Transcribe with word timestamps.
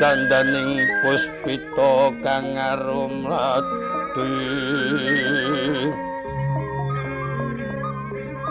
dandaning 0.00 0.88
puspita 1.04 2.08
kang 2.24 2.56
arum 2.56 3.28
lati 3.28 4.32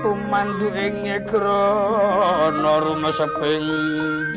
tumandu 0.05 0.69
ing 0.77 1.09
grana 1.25 2.73
rumeseping 2.85 3.65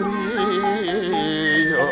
driya 0.00 1.84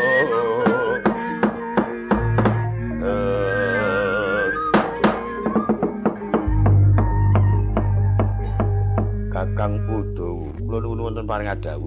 Kakang 9.30 9.84
Udawa 9.84 10.48
kula 10.56 10.78
nuwun 10.80 11.00
wonten 11.04 11.28
paring 11.28 11.52
adawu 11.52 11.84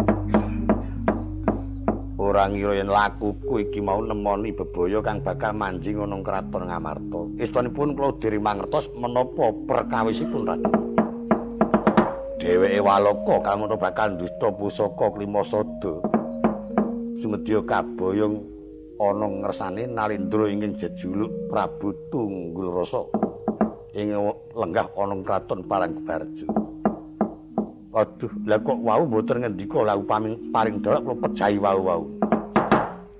ora 2.23 2.47
ngira 2.47 2.79
yen 2.79 2.87
lakuku 2.87 3.67
iki 3.67 3.83
mau 3.83 3.99
nemoni 3.99 4.55
bebaya 4.55 5.03
kang 5.03 5.19
bakal 5.19 5.51
manjing 5.51 5.99
ana 5.99 6.15
kraton 6.23 6.71
Ngamarta. 6.71 7.21
Istanipun 7.43 7.99
kula 7.99 8.15
diri 8.23 8.39
mangertos 8.39 8.87
menapa 8.95 9.51
perkawisipun 9.67 10.47
Raden. 10.47 10.73
Dheweke 12.39 12.79
Waloka 12.79 13.43
kang 13.43 13.67
ana 13.67 13.75
bakal 13.75 14.15
dusta 14.15 14.47
pusaka 14.55 15.11
Klimasada. 15.11 15.93
Sumedya 17.19 17.59
kaboyong 17.67 18.35
ana 19.03 19.27
ngersane 19.27 19.83
Nalindra 19.91 20.47
ingin 20.47 20.79
jejuluk 20.79 21.31
Prabu 21.51 21.91
Tunggul 22.07 22.71
Rasa 22.71 23.03
ing 23.99 24.15
lenggah 24.55 24.87
ana 24.95 25.15
kraton 25.27 25.67
Parangbarjo. 25.67 26.62
Aduh, 27.93 28.33
lah 28.49 28.57
kok 28.57 28.81
wau 28.81 29.05
mboten 29.05 29.45
ngendika 29.45 29.85
la 29.85 29.93
upami 29.93 30.33
paring 30.49 30.81
dalek 30.81 31.05
kula 31.05 31.29
pejahi 31.29 31.61
wau-wau. 31.61 32.09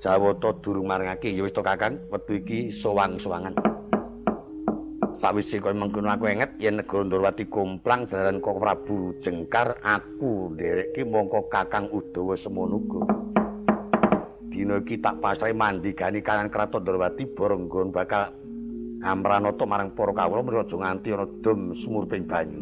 Jawata 0.01 0.49
durung 0.65 0.89
marangake 0.89 1.29
ya 1.29 1.45
wis 1.45 1.53
to 1.53 1.61
Kakang, 1.61 2.01
wektu 2.09 2.41
iki 2.41 2.73
sowang-sowangan. 2.73 3.53
Sawise 5.21 5.61
kowe 5.61 5.69
mengkono 5.77 6.09
aku 6.09 6.25
enget 6.25 6.57
yen 6.57 6.81
negara 6.81 7.05
Ndorowati 7.05 7.45
kumplang 7.53 8.09
jaran 8.09 8.41
kok 8.41 8.57
Prabu 8.57 9.13
Jengkar 9.21 9.77
aku 9.85 10.57
nderekke 10.57 11.05
mongko 11.05 11.53
Kakang 11.53 11.93
Udawa 11.93 12.33
semono. 12.33 12.81
Dina 14.49 14.81
iki 14.81 14.97
tak 14.97 15.21
pasrahe 15.21 15.53
mandigani 15.53 16.25
kanan 16.25 16.49
kraton 16.49 16.81
Ndorowati 16.81 17.29
bareng 17.29 17.69
bakal 17.93 18.33
ngamranata 19.05 19.63
marang 19.69 19.93
para 19.93 20.17
kawula 20.17 20.41
menawa 20.41 20.65
aja 20.65 20.75
nganti 20.81 21.13
ana 21.13 21.25
dom 21.45 21.77
sumurping 21.77 22.25
banyu. 22.25 22.57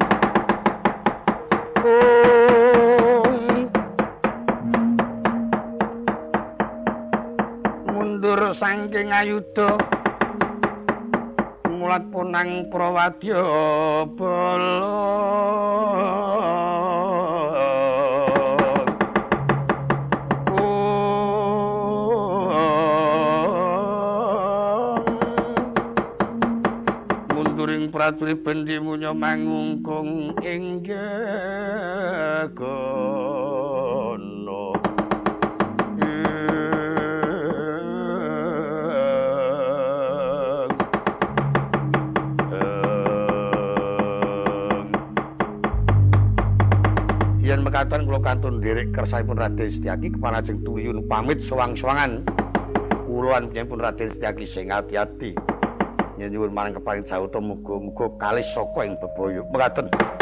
Mundur 7.89 8.53
saking 8.53 9.09
ayuda 9.09 9.81
mulat 11.65 12.05
punang 12.13 12.69
prawadya 12.69 13.41
bala 14.13 14.93
praturi 27.91 28.39
bendi 28.39 28.79
munya 28.79 29.11
mangungkung 29.11 30.39
yen 30.39 30.79
mekaten 47.67 48.07
kula 48.07 48.23
kantun 48.23 48.63
nderek 48.63 48.95
kersaipun 48.95 49.35
Raden 49.35 49.67
Setyaki 49.67 50.15
keparajeng 50.15 50.63
tuyun 50.63 51.03
pamit 51.11 51.43
sowang-sowangan 51.43 52.23
kula 53.03 53.43
pun 53.43 53.83
Raden 53.83 54.15
Setyaki 54.15 54.47
sing 54.47 54.71
ati-ati 54.71 55.50
nyuwun 56.29 56.53
marang 56.53 56.77
keparing 56.77 57.07
jawata 57.07 57.39
muga-muga 57.41 58.05
kalih 58.21 58.45
saka 58.45 58.85
ing 58.85 58.99
bebaya. 59.01 59.41
Mekaten. 59.49 60.20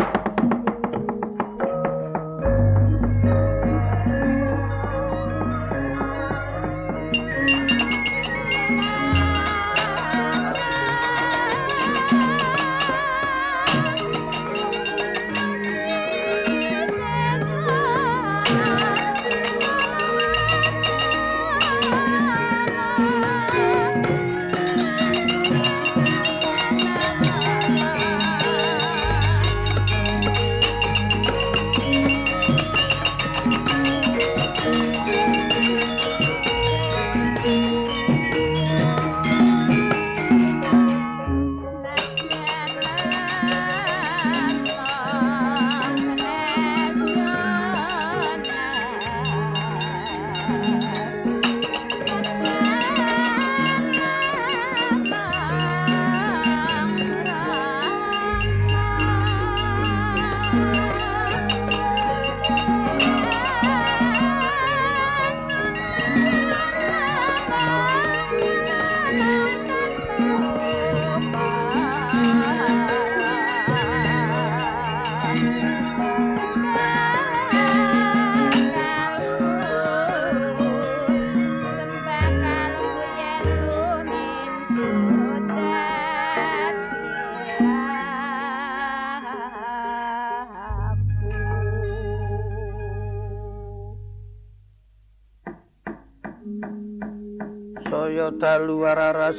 Dalu 98.40 98.88
araras 98.88 99.36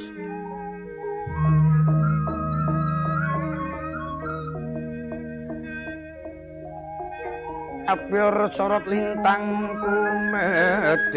Apior 7.89 8.53
sorot 8.55 8.85
lintang 8.87 9.73
kumedat 9.81 11.17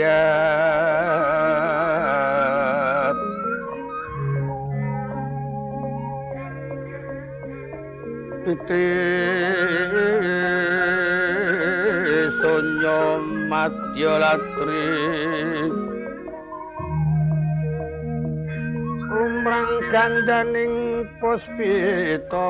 Titi 8.44 8.88
sonyo 12.41 13.00
matyo 13.47 14.14
latri 14.18 15.33
gandaning 19.93 21.05
puspita. 21.22 22.49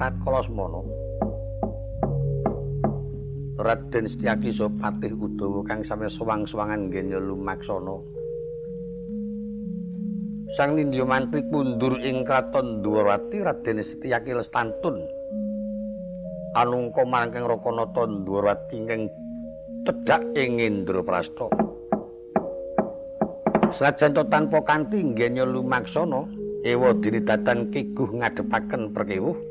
tatkala 0.00 0.40
semana 0.48 0.80
Raden 3.60 4.08
Setyaki 4.08 4.56
Sopatih 4.56 5.12
Udawa 5.12 5.60
kang 5.68 5.84
sami 5.84 6.08
sewang-sewangan 6.08 6.88
ngenya 6.88 7.20
lumaksana 7.20 8.00
Sang 10.56 10.80
Nindya 10.80 11.04
Mantri 11.04 11.44
kundur 11.52 12.00
ing 12.00 12.24
kraton 12.24 12.80
Dwarawati 12.80 13.38
Raden 13.44 13.84
Setyaki 13.84 14.34
Lestantun. 14.34 14.98
Anungka 16.58 17.06
marang 17.06 17.46
Rakanata 17.46 18.02
Dwarawati 18.26 18.74
ingkang 18.80 19.06
cedhak 19.84 20.24
ing 20.34 20.58
Indraprasta 20.58 21.46
Sajan 23.76 24.16
tanpa 24.16 24.64
kanthi 24.64 25.04
ngenya 25.04 25.46
lumaksana 25.46 26.26
ewa 26.64 26.96
dinidatan 26.98 27.70
kiguh 27.70 28.10
ngadepaken 28.10 28.90
perkewuh 28.90 29.49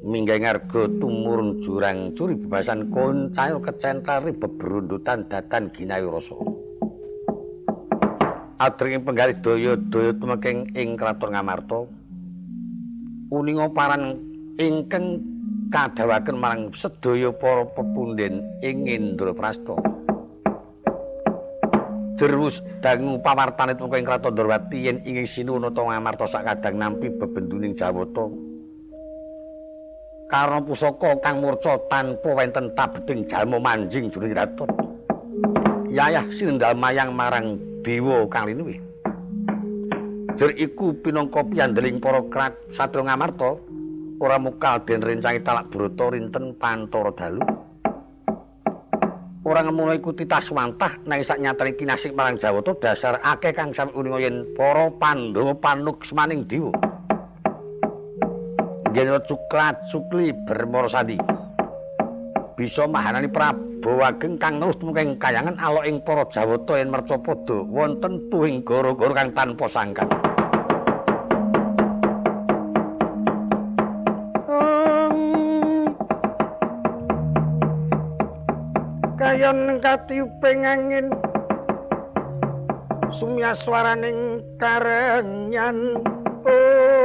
minggah 0.00 0.40
ngarga 0.40 0.88
tumurun 0.96 1.60
jurang 1.60 2.16
curi 2.16 2.36
bebasan 2.40 2.88
koncayo 2.88 3.60
kecentari 3.60 4.32
beberundutan 4.32 5.28
datan 5.28 5.68
ginayu 5.76 6.08
rasa. 6.08 6.36
Adringin 8.60 9.04
penggali 9.04 9.36
doyo 9.40 9.76
tumeking 9.90 10.72
ing 10.76 10.96
kraton 11.00 11.32
ngamarto 11.32 11.88
uningo 13.32 13.72
paran 13.72 14.20
ingkeng 14.60 15.22
kadawaken 15.72 16.36
marang 16.36 16.62
sedoyo 16.76 17.32
para 17.32 17.64
pepunden 17.72 18.42
ing 18.60 18.84
indra 18.84 19.32
prasto 19.32 19.78
terus 22.20 22.60
dangu 22.84 23.16
pawartane 23.24 23.80
tumeking 23.80 24.04
kraton 24.04 24.36
dorwati 24.36 24.92
yen 24.92 25.00
ingin 25.08 25.24
sinu 25.24 25.56
noto 25.56 25.86
ngamarto 25.86 26.28
sak 26.28 26.44
kadang 26.44 26.76
nampi 26.76 27.08
bebenduning 27.16 27.72
jawoto 27.72 28.49
karena 30.30 30.62
pusaka 30.62 31.18
kang 31.18 31.42
murca 31.42 31.74
tanpa 31.90 32.30
wenten 32.38 32.70
tabeding 32.78 33.26
jalma 33.26 33.58
manjing 33.58 34.06
jroning 34.14 34.38
raton. 34.38 34.70
Yayah 35.90 36.22
sindal 36.38 36.78
mayang 36.78 37.10
marang 37.18 37.58
dewa 37.82 38.22
kang 38.30 38.46
linuwih. 38.46 38.78
Jer 40.38 40.54
iku 40.54 40.94
pinangka 41.02 41.42
piyandeling 41.50 41.98
para 41.98 42.22
krat 42.30 42.54
Satya 42.70 43.02
Ngamarta 43.02 43.58
ora 44.22 44.38
mukal 44.38 44.86
den 44.86 45.02
rencangi 45.02 45.42
talak 45.42 45.66
brata 45.68 46.06
rinten 46.14 46.54
pantara 46.56 47.10
dalu. 47.12 47.42
Ora 49.42 49.66
ngemono 49.66 49.98
iku 49.98 50.14
titah 50.14 50.38
swantah 50.38 50.94
nang 51.10 51.26
sak 51.26 51.42
nyatane 51.42 51.74
kinasih 51.74 52.14
marang 52.14 52.38
Jawata 52.38 52.76
dasar 52.78 53.18
akeh 53.24 53.50
kang 53.50 53.74
sami 53.74 53.90
uninga 53.98 54.22
yen 54.22 54.46
para 54.54 54.94
Pandhawa 54.94 55.58
panuk 55.58 56.06
semaning 56.06 56.46
dewa. 56.46 56.70
Geno 58.90 59.22
cuklat 59.22 59.78
sukli 59.94 60.34
bermorsadi. 60.34 61.14
Bisa 62.58 62.90
mahanani 62.90 63.30
Prabu 63.30 64.02
Ageng 64.02 64.34
kang 64.34 64.58
nuwuh 64.58 64.74
tumengking 64.82 65.14
kayangan 65.22 65.54
alok 65.62 65.86
ing 65.86 66.02
para 66.02 66.26
Jawata 66.26 66.74
yen 66.74 66.90
merca 66.90 67.14
padha 67.14 67.62
wonten 67.70 68.26
tuwing 68.34 68.66
gara-gara 68.66 69.14
kang 69.14 69.30
tanpa 69.30 69.70
sangkan. 69.70 70.10
Kayon 79.14 79.78
katiuping 79.78 80.66
angin 80.66 81.06
sumya 83.14 83.54
swaraning 83.54 84.42
karenyan 84.58 85.94
oh 86.42 86.99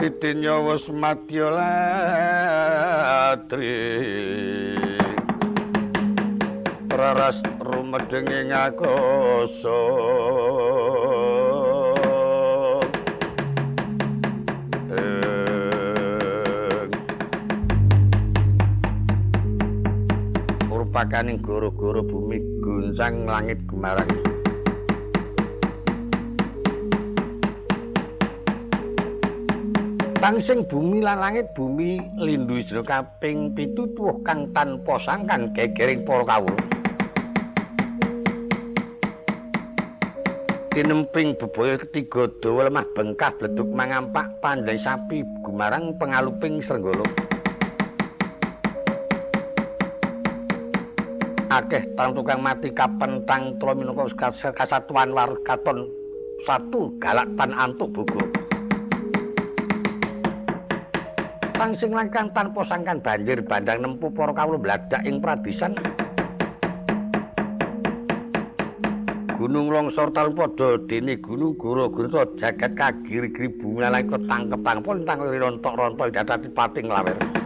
titinya 0.02 0.58
wis 0.66 0.90
madya 0.90 1.46
latri 3.30 3.70
raras 6.90 7.38
rumedeng 7.62 8.26
ing 8.34 8.50
pakaning 21.00 21.40
goro-goro 21.40 22.04
bumi 22.04 22.36
guncang 22.60 23.24
langit 23.24 23.56
gemarang 23.72 24.04
Tangsing 30.20 30.68
bumi 30.68 31.00
lan 31.00 31.24
langit 31.24 31.48
bumi 31.56 31.96
lindu 32.20 32.60
jero 32.68 32.84
kaping 32.84 33.56
pitu 33.56 33.88
tuwuh 33.96 34.20
kang 34.28 34.52
tanpa 34.52 35.00
sangkan 35.00 35.48
gegering 35.56 36.04
para 36.04 36.28
kawula. 36.28 36.60
Tinemping 40.76 41.40
bebaya 41.40 41.80
ketiga 41.80 42.28
dawa 42.44 42.68
lemah 42.68 42.84
bengkah 42.92 43.32
bleduk 43.40 43.72
mangampak 43.72 44.28
pandai 44.44 44.76
sapi 44.76 45.24
gumarang 45.40 45.96
pengaluping 45.96 46.60
srenggala. 46.60 47.29
Akeh 51.50 51.82
tang 51.98 52.14
tukang 52.14 52.38
mati 52.38 52.70
kapentang 52.70 53.58
tro 53.58 53.74
minangka 53.74 54.06
kasatuan 54.54 55.10
warkaton 55.10 55.90
satu 56.46 56.94
galak 57.02 57.26
tan 57.34 57.50
antuk 57.58 57.90
buku 57.90 58.22
tang 61.60 61.76
sing 61.76 61.92
langkang 61.92 62.32
tanpa 62.32 62.64
sangkan 62.64 63.02
banjir 63.04 63.42
bandang 63.44 63.84
nempu 63.84 64.08
para 64.08 64.32
kawula 64.32 64.56
bladak 64.56 65.04
ing 65.04 65.20
pradisan. 65.20 65.76
Gunung 69.36 69.68
longsor 69.68 70.08
tal 70.16 70.32
padha 70.32 70.80
dene 70.88 71.20
gunung 71.20 71.56
guru-guru 71.60 72.24
jagat 72.40 72.72
kagiri-giri 72.76 73.52
bunga 73.60 73.92
lan 73.92 74.08
tangkep 74.08 74.60
tangpon 74.64 75.04
tang 75.04 75.20
rontok-rontok 75.20 76.12
datati 76.16 76.48
pating 76.48 76.88
lawer 76.88 77.39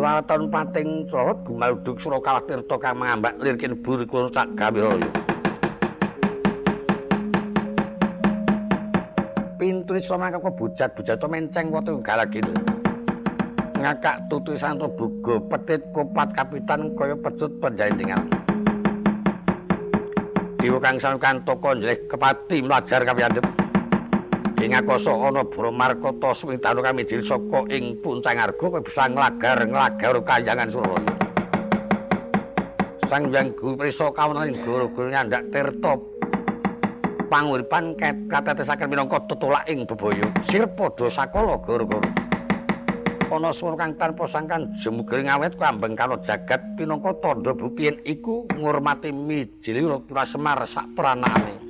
Tuaton 0.00 0.48
pating 0.48 1.12
sorot 1.12 1.44
gumaluduk 1.44 2.00
Surakalah 2.00 2.40
Tirta 2.48 2.72
kang 2.80 3.04
mangambak 3.04 3.36
lirkin 3.36 3.76
buri 3.84 4.08
kulo 4.08 4.32
sak 4.32 4.48
gawe 4.56 4.96
Pintu 9.60 9.92
Isra 10.00 10.16
mangka 10.16 10.40
bujat-bujat 10.40 11.20
menceng 11.28 11.68
watu 11.68 12.00
galagin. 12.00 12.48
Ngakak 13.76 14.24
tutu 14.32 14.56
santo 14.56 14.88
bugo 14.88 15.36
petit 15.52 15.84
kopat 15.92 16.32
kapitan 16.32 16.96
kaya 16.96 17.12
pecut 17.20 17.52
tinggal. 17.68 18.24
jiwa 20.64 20.80
kang 20.80 20.96
sanukan 20.96 21.44
toko 21.44 21.76
njleh 21.76 22.00
kepati 22.08 22.64
mlajar 22.64 23.04
kapiyandhep 23.04 23.59
ing 24.60 24.76
akoso 24.76 25.16
ana 25.16 25.40
Bramarkata 25.40 26.36
swintanu 26.36 26.84
kami 26.84 27.08
diri 27.08 27.24
saka 27.24 27.64
ing 27.72 27.96
puncang 28.04 28.36
arga 28.36 28.60
kowe 28.60 28.76
bisa 28.84 29.08
nglagar 29.08 29.64
nglagar 29.64 30.20
kanjangan 30.20 30.68
Surabaya 30.68 31.12
Sang 33.08 33.32
Hyang 33.32 33.50
Guru 33.58 33.74
Prisa 33.74 34.06
kawonten 34.14 34.60
guru-guru 34.62 35.10
nyandak 35.10 35.42
tirta 35.50 35.98
panguripan 37.26 37.98
katetesaken 38.30 38.86
minangka 38.86 39.18
tutulak 39.26 39.66
ing 39.66 39.82
bebaya. 39.82 40.30
Sirpada 40.46 41.10
sakala 41.10 41.58
guru-guru. 41.58 42.06
Ana 43.34 43.50
swara 43.50 43.82
kang 43.82 43.98
tanpa 43.98 44.30
sangkan 44.30 44.70
jemugering 44.78 45.26
awet 45.26 45.58
kambeng 45.58 45.98
karo 45.98 46.22
jagat 46.22 46.62
pinangka 46.78 47.10
tandha 47.18 47.50
bukti 47.50 47.90
iku 48.06 48.46
ngurmati 48.54 49.10
mijili 49.10 49.86
Ratu 49.86 50.14
Semar 50.26 50.62
sak 50.70 50.86
pranane 50.94 51.69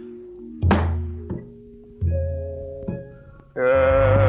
upamane 3.57 4.20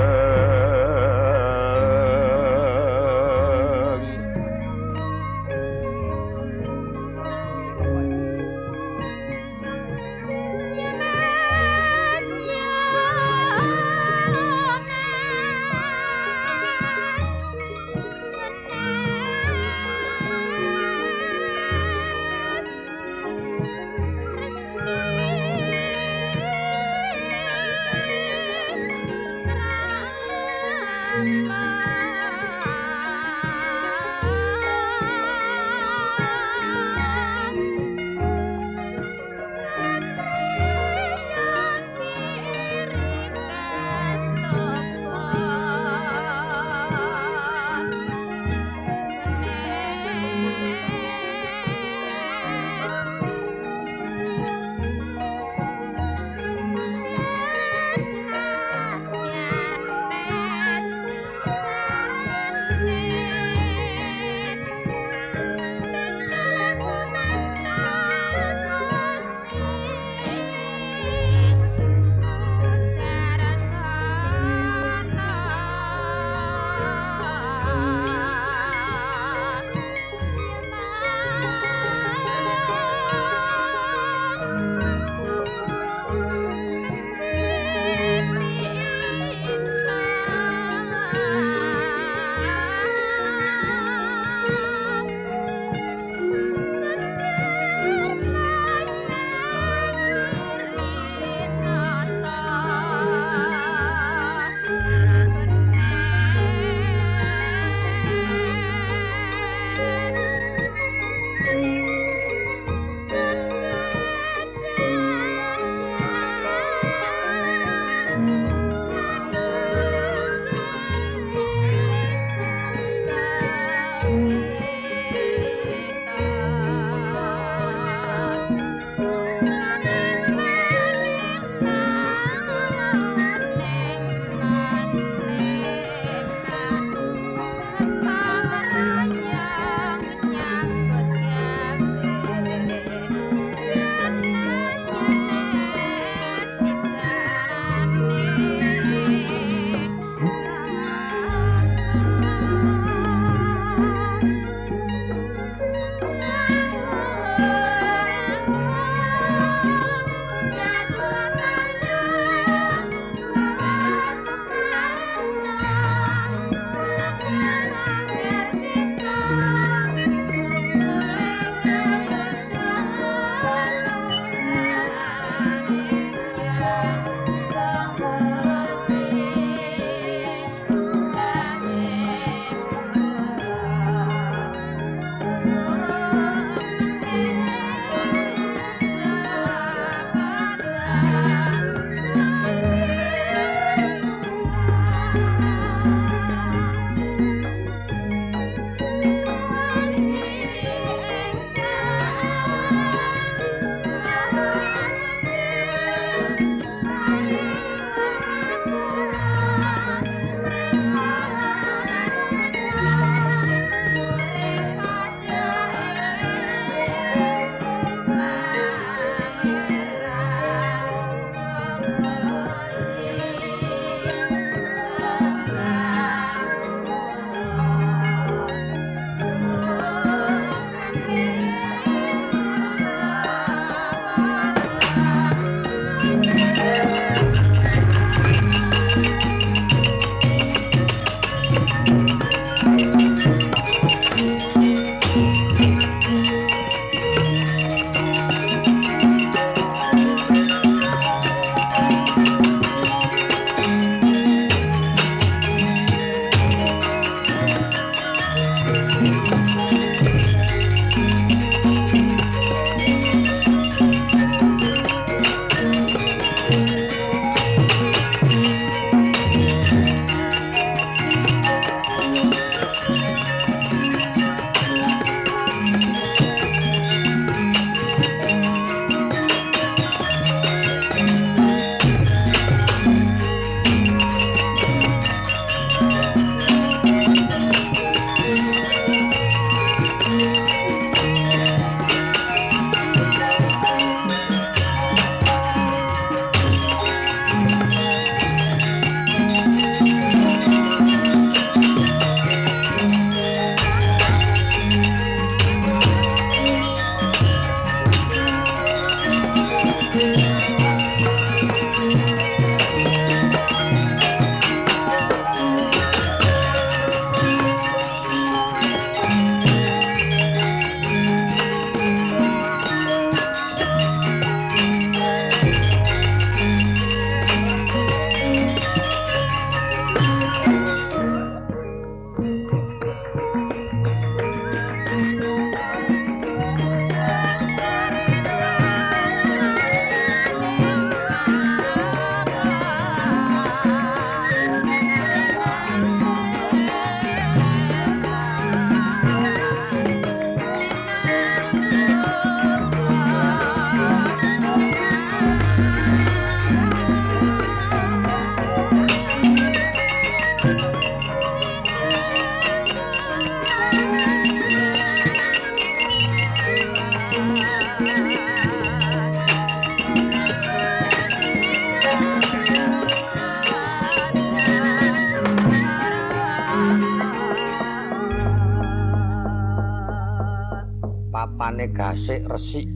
gasik 381.72 382.28
resik. 382.28 382.68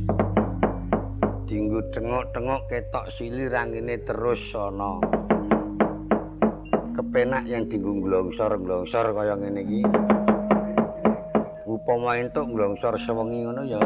Dinggo 1.45 1.83
tengok-tengok 1.93 2.61
ketok 2.71 3.05
silir 3.15 3.53
angine 3.53 4.01
terus 4.01 4.39
ana. 4.55 4.97
Kepenak 6.95 7.43
yang 7.45 7.67
dinggo 7.67 7.91
nglongsor-nglongsor 7.91 9.05
kaya 9.13 9.35
ngene 9.35 9.61
iki. 9.61 9.81
Upama 11.67 12.17
entuk 12.17 12.47
nglongsor 12.49 12.95
sewengi 13.03 13.45
ngono 13.45 13.61
ya. 13.67 13.79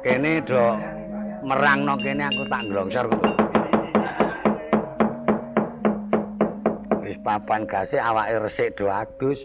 Kene 0.00 0.40
do 0.42 0.64
merangno 1.44 1.94
kene 2.00 2.22
aku 2.26 2.42
tak 2.48 2.64
nglongsor 2.66 3.06
wis 7.04 7.18
papan 7.20 7.68
gasik 7.68 8.00
awake 8.00 8.40
resik 8.40 8.68
do 8.74 8.88
adus 8.88 9.38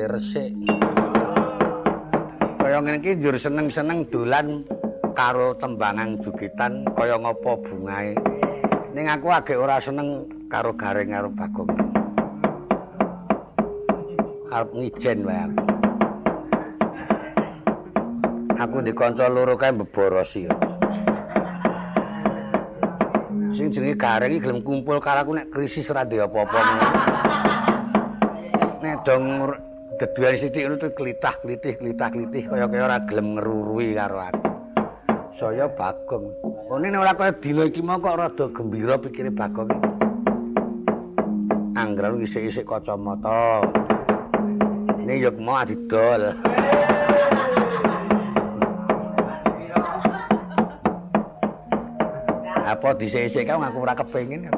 duwite 0.00 0.16
resik. 0.16 0.52
Kaya 2.60 2.78
ngene 2.80 2.98
iki 3.04 3.12
njur 3.20 3.36
seneng-seneng 3.36 4.08
dolan 4.08 4.64
karo 5.12 5.52
tembangan 5.60 6.16
jugitan 6.24 6.88
kaya 6.96 7.20
ngopo 7.20 7.60
bungae. 7.60 8.16
Ning 8.96 9.06
aku 9.10 9.28
agek 9.28 9.60
ora 9.60 9.76
seneng 9.82 10.24
karo 10.48 10.72
garing 10.72 11.12
karo 11.12 11.28
bagong. 11.36 11.70
Arep 14.50 14.70
ngijen 14.74 15.18
wae 15.28 15.40
aku. 15.46 15.62
Aku 18.60 18.76
di 18.84 18.92
kanca 18.92 19.24
loro 19.28 19.56
kae 19.56 19.72
mbeborosi. 19.72 20.44
Sing 23.56 23.66
jenenge 23.72 23.96
garing 23.96 24.36
iki 24.36 24.44
gelem 24.44 24.60
kumpul 24.64 25.00
karo 25.00 25.24
aku 25.24 25.32
nek 25.36 25.48
krisis 25.52 25.88
ora 25.92 26.04
ndek 26.04 26.28
apa-apa. 26.28 26.60
Nek 28.80 28.96
dong 29.04 29.24
deduan 30.00 30.32
sithik 30.32 30.64
ngono 30.64 30.80
tuh 30.80 30.96
klitah 30.96 31.36
klitih 31.44 31.76
klitah 31.76 32.08
klitih 32.08 32.48
kaya 32.48 32.64
kaya 32.64 32.88
ora 32.88 32.98
gelem 33.04 33.36
ngerurui 33.36 33.92
karo 33.92 34.16
aku. 34.16 34.48
Saya 35.36 35.68
Bagong. 35.68 36.24
One 36.72 36.88
nek 36.88 37.04
ora 37.04 37.12
kaya 37.12 37.36
dina 37.36 37.68
iki 37.68 37.84
mau 37.84 38.00
kok 38.00 38.16
rada 38.16 38.48
gembira 38.48 38.96
pikire 38.96 39.28
Bagong. 39.28 39.68
Anggranu 41.76 42.24
isik-isik 42.24 42.64
kacamata. 42.64 43.60
Ini 45.04 45.20
yuk 45.20 45.36
mau 45.36 45.60
adidol. 45.60 46.32
Apa 52.64 52.96
disik-isik 52.96 53.44
kau 53.44 53.60
ngaku 53.60 53.78
ora 53.84 53.92
kepengin. 54.00 54.48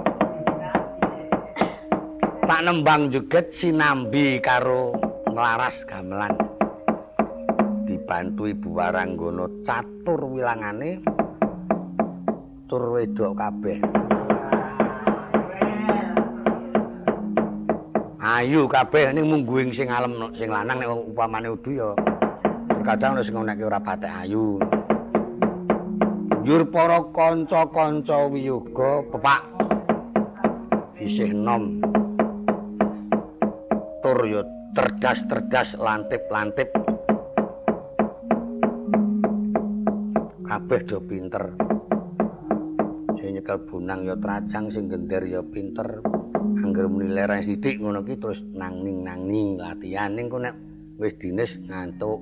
Tak 2.47 2.61
nembang 2.63 3.11
juga 3.11 3.43
sinambi 3.51 4.39
karo 4.39 5.12
nglaras 5.33 5.77
gamelan. 5.88 6.37
Dibantu 7.88 8.53
Ibu 8.53 8.68
Waranggono 8.77 9.64
catur 9.64 10.21
wilangane 10.29 11.01
tur 12.68 12.92
wedok 12.92 13.33
kabeh. 13.40 13.81
Ayu 18.23 18.71
kabeh 18.71 19.12
ning 19.16 19.27
mungguing 19.29 19.73
sing 19.75 19.88
alem 19.88 20.14
sing 20.37 20.53
lanang 20.53 20.79
nek 20.79 20.92
upamane 20.92 21.49
udu 21.49 21.71
ya. 21.81 21.90
Kadang 22.85 23.18
wis 23.18 23.33
ngoneke 23.33 23.64
ora 23.64 23.81
patek 23.81 24.12
ayu. 24.29 24.61
Njur 26.42 26.66
para 26.75 26.99
kanca-kanca 27.14 28.27
wiyoga 28.27 29.07
pepak 29.11 29.42
isih 30.99 31.31
nom. 31.31 31.79
Tur 34.03 34.18
ya 34.27 34.42
terdas-terdas 34.73 35.77
lantip-lantip. 35.77 36.69
Kabeh 40.49 40.81
do 40.89 40.99
pinter. 41.05 41.45
Sing 43.17 43.37
nyekel 43.37 43.59
bunang 43.69 44.09
ya 44.09 44.17
trajang 44.17 44.73
sing 44.73 44.89
gender 44.89 45.23
ya 45.25 45.41
pinter. 45.45 46.01
Angger 46.65 46.89
muni 46.89 47.13
lereng 47.13 47.45
sithik 47.45 47.81
ngono 47.81 48.05
ki 48.05 48.17
terus 48.17 48.41
nangning-nangning 48.57 49.61
latihan. 49.61 50.13
Ning 50.17 50.33
kok 50.33 50.45
wis 51.01 51.15
dinis 51.21 51.53
ngantuk. 51.69 52.21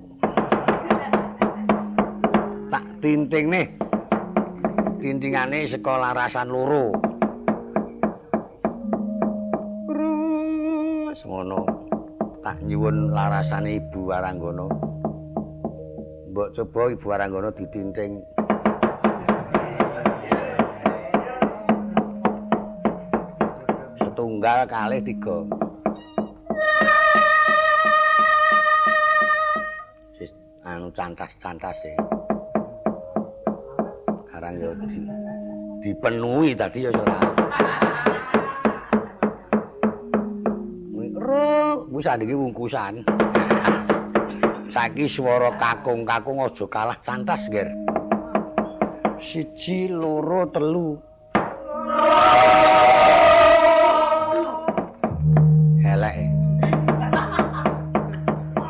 Tak 2.71 2.85
tinting 3.03 3.47
nih. 3.51 3.67
Tintingane 5.01 5.65
sekolah 5.65 6.13
rasan 6.13 6.53
loro 6.53 6.93
terus 9.89 11.25
ngono 11.25 11.80
tak 12.51 12.67
nyuwun 12.67 13.15
larasane 13.15 13.79
Ibu 13.79 14.11
Waranggono. 14.11 14.67
Mbok 16.35 16.51
coba 16.51 16.91
Ibu 16.91 17.07
Waranggono 17.07 17.55
ditinting. 17.55 18.19
Setunggal 24.03 24.67
kalih 24.67 24.99
tiga. 25.07 25.47
Sis 30.19 30.35
anu 30.67 30.91
cantas-cantas 30.91 31.79
e. 31.87 31.95
Karang 34.27 34.59
yo 34.59 34.75
di, 34.91 35.07
dipenuhi 35.87 36.59
tadi 36.59 36.83
ya 36.83 36.91
ora. 36.99 37.90
Wis 42.01 42.09
andiki 42.09 42.33
wungkusan. 42.33 43.05
Saiki 44.73 45.05
swara 45.05 45.53
kakung-kakung 45.61 46.41
aja 46.41 46.65
kalah 46.65 46.97
cantas, 47.05 47.45
Ger. 47.53 47.69
Siji, 49.21 49.93
loro, 49.93 50.49
telu. 50.49 50.97
Elek. 55.85 56.17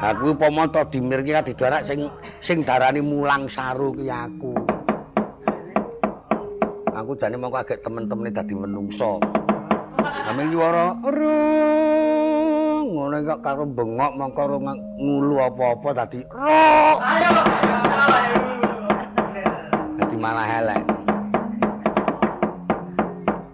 Aku 0.01 0.35
upama 0.35 0.67
to 0.67 0.83
dimirki 0.91 1.31
ka 1.31 1.47
didarak 1.47 1.87
sing 1.87 2.11
sing 2.43 2.67
darani 2.67 2.99
mulang 2.99 3.47
saru 3.47 3.95
ki 3.95 4.11
aku. 4.11 4.57
Aku 6.99 7.15
jane 7.15 7.39
mongko 7.39 7.63
agek 7.63 7.87
temen-temene 7.87 8.35
dadi 8.35 8.57
menungso. 8.59 9.23
Ame 10.01 10.51
swara, 10.51 10.97
ngono 10.99 11.90
kok 13.25 13.41
karo 13.45 13.65
bengok 13.69 14.13
mongko 14.17 14.43
ngulu 15.01 15.37
apa-apa 15.41 15.89
dadi 16.05 16.21
dadi 19.99 20.17
malah 20.17 20.49
elek. 20.61 20.83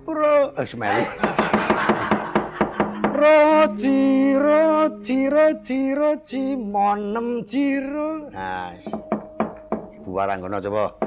Bro 0.07 0.57
wis 0.59 0.73
melu 0.75 1.05
roji 3.17 4.37
roji 4.37 5.19
roji 5.33 5.81
roji 5.97 6.45
monem 6.57 7.45
jiro. 7.49 8.29
Nah 8.33 8.75
ibu 9.97 10.11
warang 10.11 10.45
ngono 10.45 10.59
coba 10.61 11.06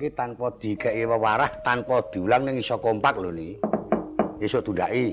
iki 0.00 0.16
tanpa 0.16 0.48
dikeki 0.56 1.04
wewarah 1.04 1.60
tanpa 1.60 2.00
diulang 2.08 2.48
ning 2.48 2.56
iso 2.56 2.80
kompak 2.80 3.20
lho 3.20 3.28
niki. 3.28 3.60
Esuk 4.40 4.64
dundaki. 4.64 5.12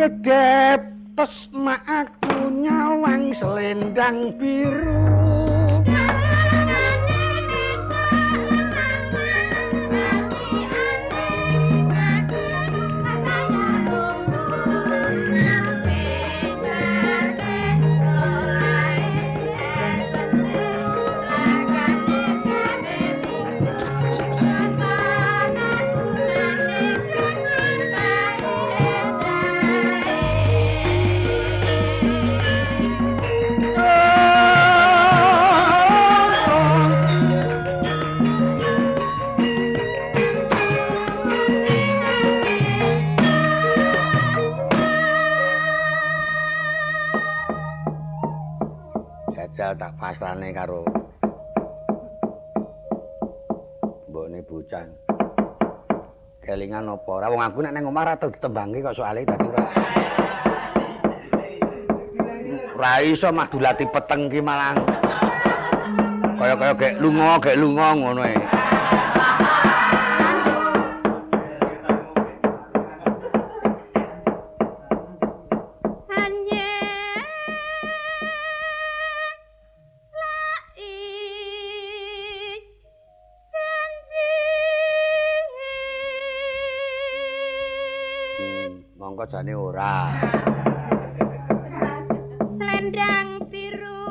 Kedep 0.00 0.80
pesma 1.12 1.76
aku 1.84 2.48
nyawang 2.48 3.36
selendang 3.36 4.32
biru. 4.40 5.03
Pasrane 49.78 50.54
karo 50.54 50.86
mbokne 54.14 54.38
bocah. 54.46 54.86
Kelingan 56.44 56.86
apa? 56.86 57.10
Ora 57.10 57.32
wong 57.32 57.42
aku 57.42 57.58
nek 57.64 57.72
nang 57.74 57.90
omah 57.90 58.04
ra 58.04 58.14
tau 58.14 58.30
ditembangi 58.30 58.84
kok 58.84 58.94
soalé 58.94 59.26
dadi 59.26 59.46
ora. 59.48 59.64
Ora 62.78 62.92
iso 63.02 63.32
mah 63.34 63.48
dulati 63.50 63.88
peteng 63.90 64.30
ki 64.30 64.38
malah 64.38 64.76
kaya-kaya 66.34 66.72
gek 66.76 66.94
lunga, 67.00 67.40
gek 67.40 67.56
lunga 67.56 67.88
ngono 67.96 68.22
e. 68.22 68.53
ora. 89.74 90.14
Slendang 92.62 93.50
biru. 93.50 94.06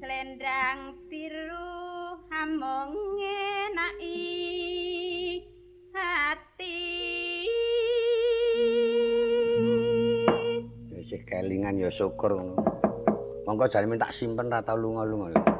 Slendang 0.00 0.96
biru 1.12 1.76
among 2.32 2.96
ngenaki 3.20 4.24
hati. 5.92 6.80
Wis 10.88 11.12
kelingan 11.28 11.84
ya 11.84 11.92
syukur 11.92 12.32
ngono. 12.32 12.64
Monggo 13.44 13.68
jane 13.68 13.92
minta 13.92 14.08
simpen 14.08 14.48
ra 14.48 14.64
tau 14.64 14.80
lunga-lunga. 14.80 15.53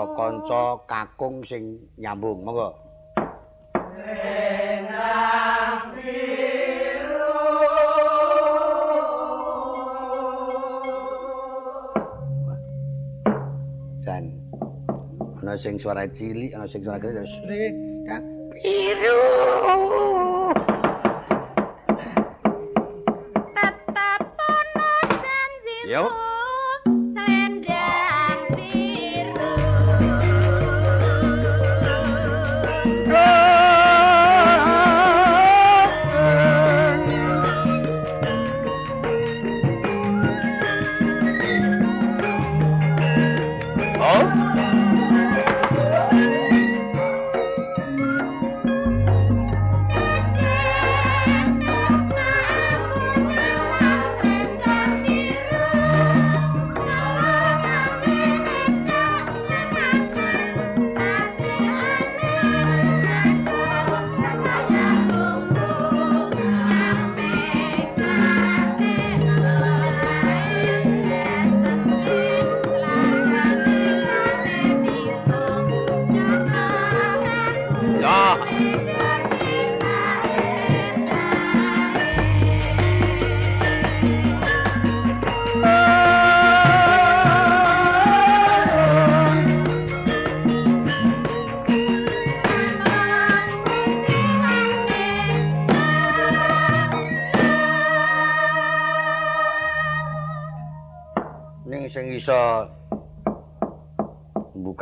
Kanca-kanca 0.00 0.64
kakung 0.88 1.44
sing 1.44 1.76
nyambung 2.00 2.40
monggo. 2.44 2.72
Jan 14.00 14.24
ana 15.44 15.52
sing 15.60 15.76
suara 15.76 16.08
cilik 16.16 16.56
ana 16.56 16.64
sing 16.64 16.80
suara 16.80 16.98
gede 17.00 17.24
kang 18.08 18.24
biru 18.56 19.29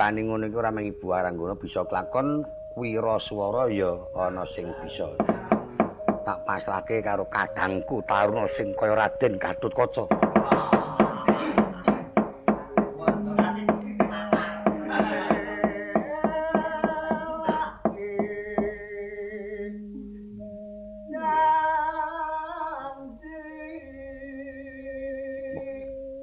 bukani 0.08 0.24
ngono 0.24 0.48
iku 0.48 0.64
ora 0.64 0.72
mengi 0.72 0.96
Bu 0.96 1.12
Aranggana 1.12 1.52
bisa 1.60 1.84
kelakon 1.84 2.40
wiraswara 2.80 3.68
ya 3.68 3.92
ana 4.16 4.48
sing 4.56 4.64
bisa. 4.80 5.04
Tak 6.24 6.48
pasrahke 6.48 7.04
karo 7.04 7.28
kadangku 7.28 8.00
Taruna 8.08 8.48
sing 8.48 8.72
kaya 8.72 8.96
Raden 8.96 9.36
Gatotkaca. 9.36 10.08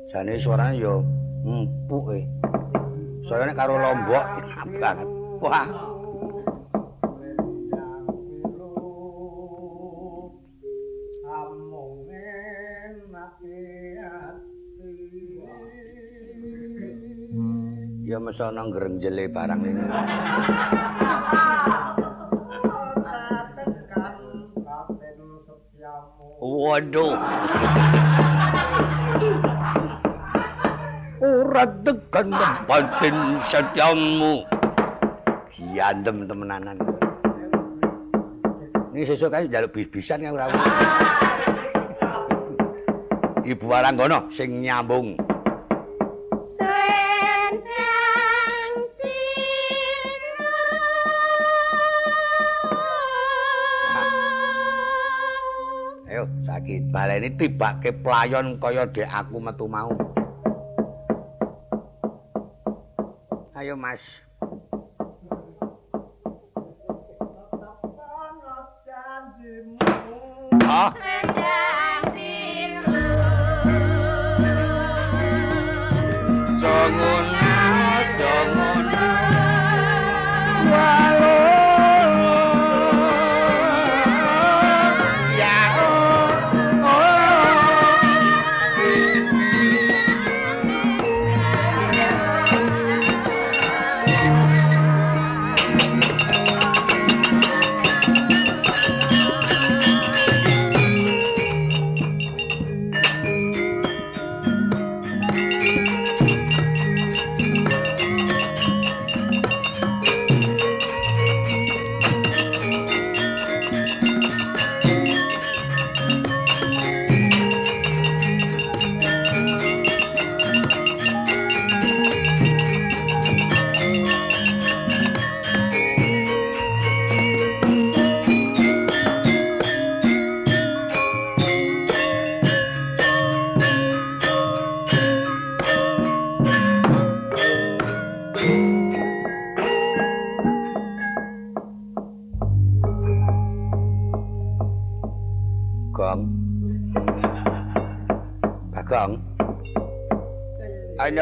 Jane 0.09 0.41
suarane 0.41 0.81
ya 0.81 1.14
karo 3.55 3.79
Lombok 3.79 4.25
banget. 4.83 5.07
Wah. 5.39 5.67
Ya 18.05 18.21
mesti 18.21 18.43
ana 18.45 18.61
ngrenjele 18.69 19.25
barang 19.33 19.65
ini. 19.65 19.81
Waduh. 26.45 27.17
ora 31.55 31.71
tekan 31.87 32.35
batin 32.67 33.15
setiamu 33.47 34.43
giandem 35.55 36.27
temenanan. 36.27 36.75
Ini 38.91 39.07
sesuk 39.07 39.31
kae 39.31 39.47
njaluk 39.47 39.71
bis-bisan 39.71 40.19
kan 40.19 40.35
ora 40.35 40.51
Ibu 43.47 43.63
Waranggono 43.71 44.27
sing 44.35 44.67
nyambung. 44.67 45.15
Ayo 56.11 56.27
sakit. 56.43 56.91
Baleni 56.91 57.31
tibake 57.39 57.95
playon 58.03 58.59
kaya 58.59 58.83
dek 58.91 59.07
aku 59.07 59.39
metu 59.39 59.71
mau 59.71 59.95
ayo 63.75 63.81
mas 63.81 64.01
Ah. 70.67 71.34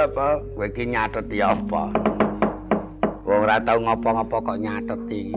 Apa? 0.03 0.43
Kowe 0.55 0.67
iki 0.67 0.83
nyateti 0.91 1.39
apa? 1.39 1.83
Wong 3.23 3.39
ora 3.47 3.57
tau 3.63 3.79
ngopo-ngopo 3.79 4.37
kok 4.43 4.59
nyateti. 4.59 5.31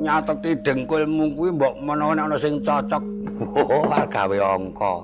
Nyateti 0.00 0.50
dengkulmu 0.64 1.36
kuwi 1.36 1.50
mbok 1.52 1.74
menawa 1.84 2.16
ana 2.16 2.36
sing 2.40 2.60
cocok. 2.64 3.04
Oh, 3.42 3.90
gawe 3.90 4.36
angka. 4.38 4.94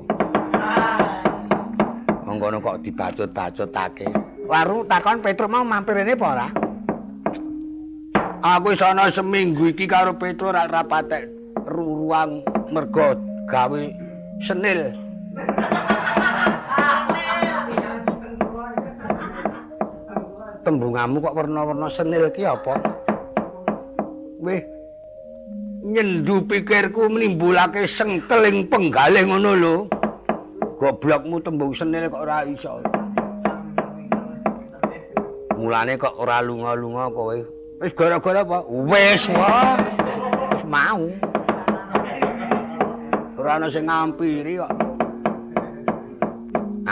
Monggono 2.22 2.62
kok 2.62 2.87
dibacut-bacutake. 2.87 4.07
Waru 4.46 4.87
takon 4.87 5.18
Petruk 5.18 5.50
mau 5.50 5.66
mampir 5.66 5.98
rene 5.98 6.14
apa 6.14 6.26
ora? 6.28 6.48
Aku 8.38 8.78
iso 8.78 8.87
ana 8.87 9.11
seminggu 9.11 9.74
iki 9.74 9.90
karo 9.90 10.14
Petruk 10.14 10.54
ora 10.54 10.70
rapatek 10.70 11.26
ruang 11.66 12.46
mergo 12.70 13.18
gawe 13.50 13.83
senil. 14.46 15.08
Tembungamu 20.68 21.24
kok 21.24 21.33
warna-warna 21.33 21.88
senil 21.88 22.28
ki 22.28 22.44
apa? 22.44 22.76
Weh. 24.44 24.61
Nyendu 25.81 26.44
pikirku 26.44 27.09
menimbulake 27.09 27.88
sengkeling 27.88 28.68
penggalih 28.68 29.24
ngono 29.33 29.50
lho. 29.57 29.76
Goblokmu 30.76 31.40
tembung 31.40 31.72
senil 31.72 32.12
kok 32.12 32.20
ora 32.20 32.44
iso. 32.44 32.85
Mulane 35.57 35.96
kok 35.96 36.20
ora 36.20 36.44
lunga-lunga 36.44 37.16
kowe. 37.16 37.40
Wis 37.81 37.92
gara-gara 37.96 38.44
apa? 38.44 38.61
Wis 38.68 39.24
wae. 39.33 39.72
Wis 40.52 40.62
mau. 40.68 41.09
Ora 43.40 43.57
ana 43.57 43.72
sing 43.72 43.88
ngampiri 43.88 44.61
kok. 44.61 44.72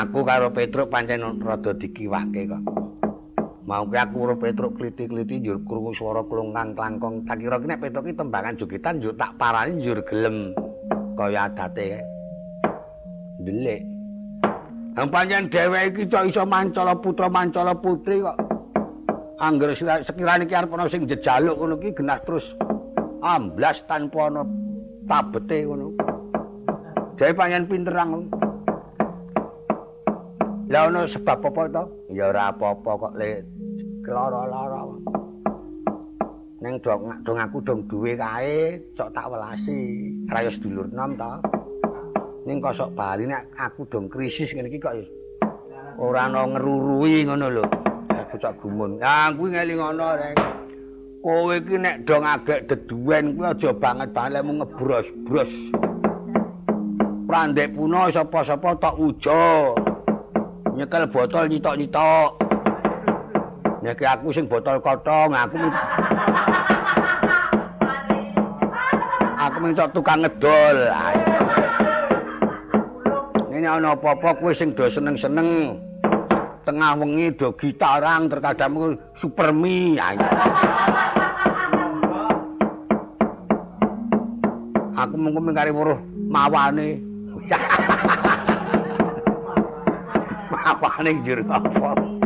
Aku 0.00 0.24
karo 0.24 0.48
Petruk 0.48 0.88
pancen 0.88 1.44
rada 1.44 1.76
dikiwake 1.76 2.48
kok. 2.48 2.75
Mau 3.66 3.82
ki 3.82 3.98
aku 3.98 4.16
karo 4.22 4.34
Petruk 4.38 4.78
kliti-kliti 4.78 5.42
njur 5.42 5.58
krungu 5.66 5.90
swara 5.90 6.22
klungkang 6.22 6.78
klangkong. 6.78 7.26
Tak 7.26 7.42
kira 7.42 7.58
ki 7.58 7.66
nek 7.66 7.82
Petruk 7.82 8.06
ki 8.06 8.14
tembangan 8.14 8.54
jogetan 8.54 9.02
njur 9.02 9.18
tak 9.18 9.34
parani 9.42 9.82
njur 9.82 9.98
gelem 10.06 10.54
kaya 11.18 11.50
adate. 11.50 11.98
Delik. 13.42 13.82
Nang 14.94 15.10
pancen 15.10 15.50
dheweke 15.50 15.98
iki 15.98 16.06
cok 16.06 16.30
iso 16.30 16.46
mancala 16.46 16.94
putra 16.94 17.26
mancala 17.26 17.74
putri 17.74 18.22
kok. 18.22 18.38
Angger 19.42 19.74
sekirane 19.74 20.46
ki 20.46 20.54
arep 20.54 20.70
ana 20.70 20.86
sing 20.86 21.10
jejaluk 21.10 21.58
ngono 21.58 21.74
ki 21.82 21.90
genah 21.98 22.22
terus 22.22 22.46
amblas 23.18 23.82
tanpa 23.90 24.30
ana 24.30 24.46
tabete 25.10 25.66
ngono. 25.66 25.90
Dhewe 27.18 27.34
pancen 27.34 27.66
pinterang. 27.66 28.30
Lah 30.70 30.86
ono 30.86 31.02
sebab 31.10 31.50
apa 31.50 31.62
to? 31.66 31.82
Ya 32.14 32.30
ora 32.30 32.54
apa-apa 32.54 32.90
kok 32.94 33.14
le 33.18 33.55
lara-lara. 34.08 34.82
Ning 36.64 36.80
dong 36.80 37.12
dong 37.20 37.38
aku 37.38 37.60
dong 37.60 37.84
duwe 37.84 38.16
kae, 38.16 38.80
cok 38.96 39.12
tak 39.12 39.28
welasi. 39.28 40.10
Raya 40.30 40.50
sedulur 40.50 40.88
nom 40.90 41.12
to. 41.14 41.32
Ning 42.48 42.64
kosok 42.64 42.94
bali 42.96 43.28
nek 43.28 43.50
aku 43.58 43.84
dong 43.90 44.08
krisis 44.08 44.54
ngene 44.54 44.70
iki 44.72 44.80
kok 44.80 44.96
ora 46.00 46.30
ana 46.30 46.46
ngerurui 46.46 47.28
ngono 47.28 47.46
lho. 47.52 47.64
Aku 48.08 48.40
cok 48.40 48.56
gumun. 48.64 49.02
Ya 49.02 49.30
kuwi 49.36 49.52
ngelingono 49.52 50.08
rek. 50.16 50.34
Kowe 51.20 51.54
iki 51.58 51.76
nek 51.76 52.08
dong 52.08 52.24
agek 52.24 52.70
deduwen 52.72 53.36
kuwi 53.36 53.46
aja 53.52 53.70
banget 53.76 54.08
banget 54.16 54.32
lemu 54.40 54.52
ngebros-bros. 54.62 55.52
Prandek 57.26 57.74
puno 57.74 58.08
sapa-sapa 58.08 58.78
tok 58.78 58.96
ujo. 59.02 59.74
nyekel 60.76 61.08
botol 61.08 61.48
nyitok-nyitok. 61.48 62.45
Nek 63.86 64.02
aku 64.02 64.34
sing 64.34 64.50
botol 64.50 64.82
kotong, 64.82 65.30
aku 65.30 65.62
Aku 69.46 69.56
minta 69.62 69.86
tukang 69.94 70.26
ngedol. 70.26 70.90
Ini 73.54 73.62
ana 73.62 73.94
apa-apa 73.94 74.42
kowe 74.42 74.50
sing 74.50 74.74
do 74.74 74.90
seneng-seneng. 74.90 75.78
Tengah 76.66 76.98
wengi 76.98 77.30
do 77.38 77.54
gitarang 77.54 78.26
terkadang 78.26 78.98
supermi. 79.14 79.94
Aku 84.98 85.14
mung 85.14 85.38
mengkari 85.38 85.70
weruh 85.70 86.02
mawane. 86.26 86.98
apane 90.66 91.22
njur 91.22 91.38
apa 91.46 92.25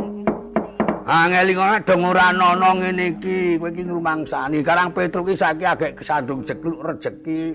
Angeli 1.10 1.58
ngono 1.58 1.82
dong 1.82 2.06
ora 2.06 2.30
ana 2.30 2.54
ngene 2.54 3.18
iki. 3.18 3.58
Kowe 3.58 3.74
iki 3.74 3.82
ngrumangsani. 3.82 4.62
Karang 4.62 4.94
Petruk 4.94 5.34
iki 5.34 5.42
saiki 5.42 5.66
agek 5.66 5.98
kesandung 5.98 6.46
jekluk 6.46 6.78
rejeki. 6.86 7.50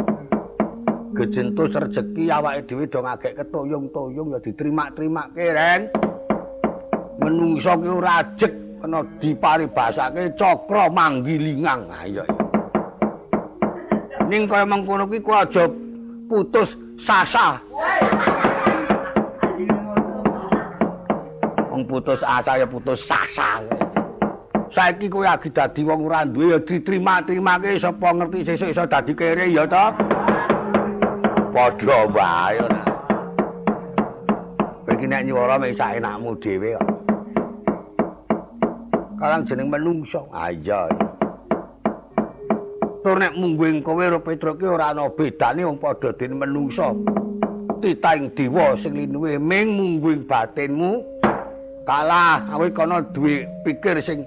Gejentus 1.16 1.72
rejeki 1.72 2.28
awake 2.28 2.68
dhewe 2.68 2.84
dong 2.92 3.08
agek 3.08 3.40
ketoyong-toyong 3.40 4.36
ya 4.36 4.40
diterima-terimake 4.44 5.46
reng. 5.56 5.82
Menungso 7.24 7.80
ki 7.80 7.88
ora 7.88 8.28
ajek 8.28 8.52
kena 8.84 9.00
diparibasake 9.24 10.36
cakra 10.38 10.92
manggilingang 10.92 11.90
ayo 12.06 12.22
ning 14.30 14.46
kaya 14.46 14.66
mengkono 14.66 15.10
ki 15.10 15.22
ku 15.26 15.32
aja 15.34 15.66
putus 16.30 16.78
sasa 17.02 17.58
wong 21.76 21.84
putus 21.92 22.24
asa 22.24 22.56
ya 22.56 22.64
putus 22.64 23.04
sasa. 23.04 23.68
Saiki 24.72 25.12
kowe 25.12 25.28
lagi 25.28 25.52
dadi 25.52 25.84
wong 25.84 26.08
ora 26.08 26.24
duwe 26.24 26.56
ya 26.56 26.60
diterima-terimake 26.64 27.76
sapa 27.76 28.16
ngerti 28.16 28.48
sesuk 28.48 28.72
iso 28.72 28.88
dadi 28.88 29.12
kere 29.12 29.52
ya 29.52 29.68
to. 29.68 29.86
Padha 31.52 32.00
wae 32.16 32.64
iki 34.96 35.04
nek 35.04 35.28
nyuwara 35.28 35.60
mek 35.60 35.76
sak 35.76 36.00
enakmu 36.00 36.40
dhewe 36.40 36.80
kok. 36.80 36.88
Kalang 39.20 39.44
jeneng 39.44 39.68
menungso. 39.68 40.32
Ah 40.32 40.56
iya. 40.56 40.88
Tur 43.04 43.20
nek 43.20 43.36
mungguing 43.36 43.84
kowe 43.84 44.00
karo 44.00 44.24
Petruk 44.24 44.64
ki 44.64 44.68
ora 44.72 44.96
ana 44.96 45.12
bedane 45.12 45.68
wong 45.68 45.76
padha 45.84 46.16
dene 46.16 46.40
menungso. 46.40 46.96
Titaing 47.84 48.32
dewa 48.34 48.80
sing 48.80 48.96
linuwe 48.96 49.36
ming 49.36 49.76
mungguing 49.76 50.24
batinmu 50.24 51.15
kalah 51.86 52.42
awit 52.50 52.74
kono 52.74 53.00
duwe 53.14 53.46
pikir 53.62 54.02
sing 54.02 54.26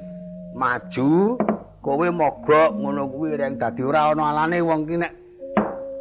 maju 0.54 1.34
kowe 1.82 2.06
mogok 2.06 2.70
ngono 2.78 3.10
kuwi 3.10 3.34
reng 3.34 3.58
dadi 3.58 3.82
ora 3.82 4.14
ana 4.14 4.30
alane 4.30 4.62
wong 4.62 4.86
ki 4.86 4.96
nek 5.02 5.12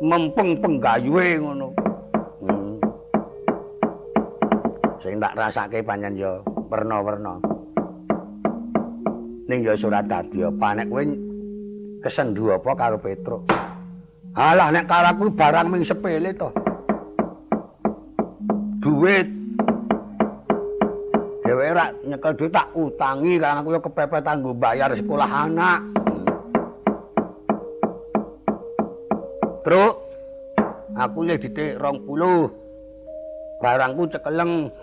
mempeng 0.05 0.61
penggayuhe 0.61 1.41
ngono. 1.41 1.67
Hmm. 2.45 2.77
sing 5.01 5.17
tak 5.17 5.33
rasake 5.33 5.81
panjen 5.81 6.13
ya 6.13 6.37
werna-werna. 6.69 7.41
Ning 9.49 9.65
ya 9.65 9.73
surat 9.73 10.05
dadi 10.05 10.45
apa 10.45 10.77
nek 10.77 10.87
kowe 10.93 11.03
kesendu 12.05 12.53
apa 12.53 12.71
karo 12.77 13.01
Petruk? 13.01 13.49
Alah 14.37 14.69
nek 14.69 14.85
karo 14.85 15.09
aku 15.09 15.33
barang 15.33 15.73
ming 15.73 15.81
sepele 15.81 16.29
to. 16.37 16.53
Duit 18.77 19.36
ora 21.77 21.93
nyekel 22.01 22.33
dhuwit 22.33 22.57
tak 22.57 22.73
utangi 22.73 23.37
karena 23.37 23.61
aku 23.61 23.77
yo 23.77 23.79
kepepet 23.85 24.25
kanggo 24.25 24.49
bayar 24.57 24.97
sekolah 24.97 25.29
anak. 25.29 25.85
Truk 29.61 29.93
aku 30.97 31.19
le 31.21 31.37
ditik 31.37 31.77
20. 31.77 33.61
Barangku 33.61 34.09
cekeleng. 34.09 34.73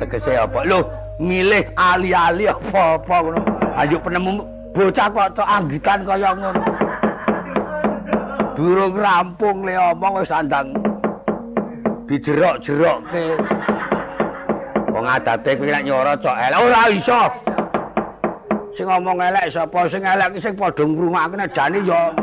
Tegese 0.00 0.32
apa? 0.40 0.64
Lho, 0.64 0.80
milih 1.20 1.64
ali-ali 1.76 2.48
apa-apa 2.48 3.16
ngono. 3.20 3.40
Ayo 3.76 4.00
penemu 4.00 4.40
bocah 4.72 5.12
kok 5.12 5.44
anggitan 5.44 6.08
kaya 6.08 6.32
ngono. 6.32 6.73
Durung 8.54 8.94
rampung 8.94 9.66
le 9.66 9.74
omong 9.74 10.22
wis 10.22 10.30
andang 10.30 10.70
dijerok-jerokke. 12.06 13.34
Wong 14.94 15.10
adate 15.10 15.58
kuwi 15.58 15.74
nek 15.74 15.82
nyoro 15.82 16.14
cok 16.22 16.38
elek. 16.38 16.62
Ora 16.62 16.86
iso. 16.94 17.22
Sing 18.78 18.86
ngomong 18.86 19.18
elek 19.18 19.50
sapa? 19.50 19.90
Sing 19.90 20.06
elek 20.06 20.38
sing 20.38 20.54
padha 20.54 20.86
ngrumakke 20.86 21.34
nek 21.34 21.50
jane 21.50 21.82
ya. 21.82 22.14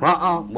Heeh. 0.00 0.36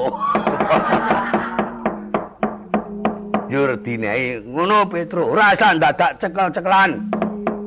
Jur 3.51 3.75
dinehi 3.83 4.47
ngono 4.47 4.87
Petro. 4.87 5.35
Ora 5.35 5.59
usah 5.59 5.75
dadak 5.75 6.23
cekel-cekelan 6.23 7.03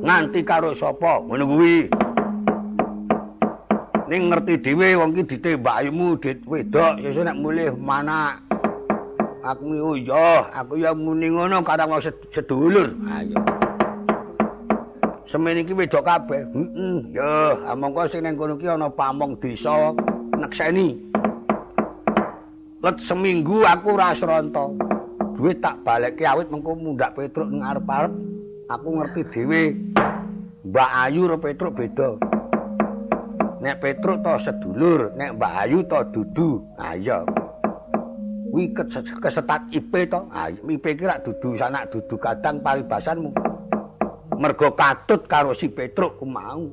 nganti 0.00 0.40
karo 0.48 0.72
sapa? 0.72 1.20
Ngono 1.28 1.44
kuwi 1.44 1.92
Ning 4.08 4.32
ngerti 4.32 4.56
dhewe 4.64 4.96
wong 4.96 5.12
iki 5.12 5.36
ditembakmu 5.36 6.16
dit 6.24 6.40
wedok 6.48 6.96
sesuk 7.04 7.28
nek 7.28 7.36
mulih 7.36 7.76
mana 7.76 8.40
Aku 9.38 9.70
oh 9.70 9.94
iya, 9.96 10.50
aku 10.50 10.76
ya 10.82 10.92
muni 10.92 11.30
ngono 11.30 11.62
karang 11.62 11.94
wong 11.94 12.02
sedulur. 12.34 12.90
Iya. 13.06 13.38
Semene 15.30 15.62
iki 15.62 15.72
wedok 15.72 16.04
kabeh. 16.04 16.42
Heeh. 16.52 16.96
Ya, 17.16 17.56
amangka 17.70 18.12
sing 18.12 18.26
nang 18.26 18.36
kono 18.36 18.58
ki 18.58 18.68
ana 18.68 18.90
pamong 18.92 19.38
desa 19.40 19.94
nekseni. 20.36 21.00
Let 22.84 22.98
seminggu 23.04 23.62
aku 23.64 23.96
ora 23.96 24.12
sronto. 24.12 24.74
Duit 25.38 25.62
tak 25.62 25.80
balekke 25.86 26.26
awit 26.26 26.50
mengko 26.50 26.74
mundak 26.74 27.14
Petruk 27.14 27.48
ngarep-arep. 27.48 28.12
Aku 28.68 28.88
ngerti 29.00 29.20
dhewe 29.32 29.62
Mbak 30.66 30.90
Ayu 31.08 31.24
karo 31.24 31.36
Petruk 31.40 31.72
beda. 31.78 32.37
Nek 33.58 33.82
Petruk 33.82 34.22
to 34.22 34.34
sedulur, 34.38 35.10
nek 35.18 35.34
Mbak 35.34 35.52
Ayu 35.66 35.78
to 35.90 35.98
dudu. 36.14 36.62
Ha 36.78 36.94
iya. 36.94 37.26
kuwi 38.58 38.74
kesetat 39.22 39.70
IP 39.70 40.10
to. 40.10 40.26
Ah 40.34 40.50
IP 40.50 40.82
ki 40.98 41.04
rak 41.06 41.22
dudu 41.22 41.54
sanak 41.54 41.94
dudu 41.94 42.18
kadang 42.18 42.58
paribasanmu. 42.58 43.30
Mergo 44.38 44.74
katut 44.74 45.26
karo 45.30 45.54
si 45.54 45.70
Petruk 45.70 46.18
ku 46.18 46.26
mau. 46.26 46.66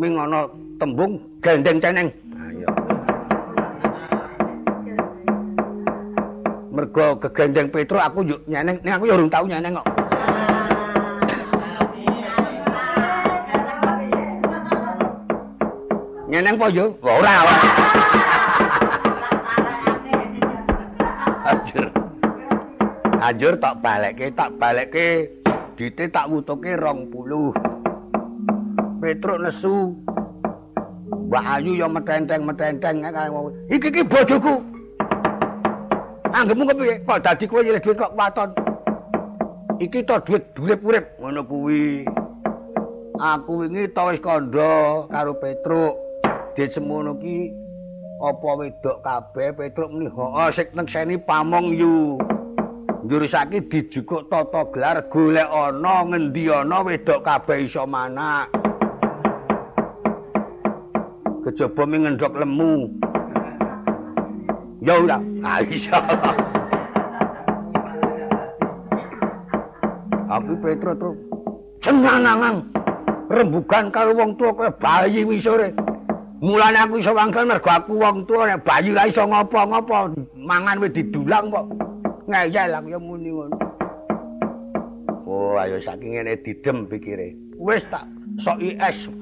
Ming 0.00 0.16
ana 0.16 0.48
tembung 0.80 1.20
gendeng 1.44 1.80
ceneng. 1.80 2.08
Ah 2.32 2.48
iya. 2.48 2.68
Mergo 6.72 7.20
kegendeng 7.20 7.68
Petruk 7.68 8.00
aku 8.00 8.24
yo 8.24 8.36
nyeneng, 8.48 8.80
nek 8.80 9.00
aku 9.00 9.04
yo 9.04 9.20
urung 9.20 9.28
tau 9.28 9.44
nyeneng 9.44 9.76
kok. 9.76 9.88
Nyeneng 16.28 16.60
po 16.60 16.68
yo? 16.68 16.92
Ora. 17.00 17.32
ora. 17.40 17.56
Anjur 23.18 23.56
tak 23.56 23.80
balekke, 23.80 24.28
tak 24.36 24.52
balekke. 24.60 25.24
Dite 25.80 26.04
tak 26.12 26.28
wutuke 26.28 26.76
20. 26.76 27.08
Petruk 29.00 29.38
nesu. 29.40 29.96
Mbak 31.28 31.44
Ayu 31.44 31.80
ya 31.80 31.88
metenteng-metenteng 31.88 33.04
Iki 33.72 33.88
iki 33.88 34.02
bojoku. 34.04 34.64
Anggepmu 36.28 36.64
kepiye? 36.68 36.94
Kok 37.08 37.20
dadi 37.24 37.44
kowe 37.48 37.60
nyilih 37.64 37.80
dhuwit 37.80 38.00
kok 38.00 38.12
waton. 38.16 38.52
Iki 39.80 40.04
to 40.04 40.16
dhuwit 40.28 40.44
urip-urip 40.60 41.04
ngono 41.20 41.40
kuwi. 41.44 42.04
Aku 43.16 43.64
wingi 43.64 43.88
to 43.96 44.02
wis 44.12 44.20
kandha 44.20 45.08
karo 45.08 45.32
Petruk. 45.40 46.07
Dit 46.58 46.74
semono 46.74 47.14
ki 47.22 47.54
apa 48.18 48.50
wedok 48.58 48.98
kabeh 49.06 49.54
Petruk 49.54 49.94
muni, 49.94 50.10
"Heeh, 50.10 50.50
sik 50.50 50.74
nekseni 50.74 51.14
pamong 51.22 51.70
yu." 51.70 52.18
njurusake 53.06 53.62
dijukuk 53.70 54.26
tata 54.26 54.66
gelar 54.74 55.06
golek 55.06 55.46
ana 55.46 56.02
ngendi 56.02 56.50
ana 56.50 56.82
wedok 56.82 57.22
kabeh 57.22 57.62
iso 57.62 57.86
manak. 57.86 58.50
Kejaba 61.46 61.86
mengendhok 61.86 62.34
lemu. 62.42 62.90
Ya 64.82 64.98
ora. 64.98 65.22
Iso. 65.70 65.94
Aku 70.26 70.52
petro 70.58 70.92
terus 70.98 71.18
cenanangan 71.86 72.66
rembugan 73.30 73.94
karo 73.94 74.10
wong 74.18 74.34
tuwa 74.34 74.52
kaya 74.58 74.72
bayi 74.74 75.22
wisore 75.22 75.70
mulane 76.38 76.78
aku 76.78 77.02
iso 77.02 77.10
wangkel 77.10 77.46
mergo 77.46 77.70
aku 77.70 77.98
wong 77.98 78.22
tuwa 78.26 78.46
nek 78.46 78.62
bayi 78.62 78.94
ra 78.94 79.10
iso 79.10 79.26
ngopo-ngopo 79.26 80.14
mangan 80.38 80.78
wis 80.78 80.94
didulang 80.94 81.50
kok 81.50 81.66
ngayal 82.30 82.78
aku 82.78 82.88
ya 82.94 83.00
muni 83.00 83.30
ngono. 83.32 83.56
Oh, 85.28 85.60
ayo 85.60 85.76
saking 85.80 86.16
ngene 86.16 86.40
didem 86.40 86.88
pikire. 86.88 87.36
Wis 87.60 87.84
tak 87.92 88.04
sok 88.40 88.60
IS. 88.64 89.12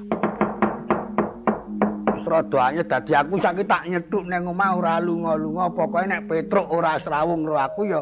Wis 2.15 2.23
rada 2.27 2.59
anyet 2.63 2.87
dadi 2.87 3.11
aku 3.11 3.39
saiki 3.41 3.63
tak 3.67 3.87
nyethuk 3.87 4.23
ning 4.27 4.47
omah 4.47 4.77
ora 4.77 5.03
lunga-lunga, 5.03 5.71
pokoke 5.73 6.07
nek 6.07 6.27
Petruk 6.27 6.67
ora 6.71 6.99
srawung 7.01 7.43
karo 7.43 7.59
aku 7.59 7.81
ya 7.91 7.99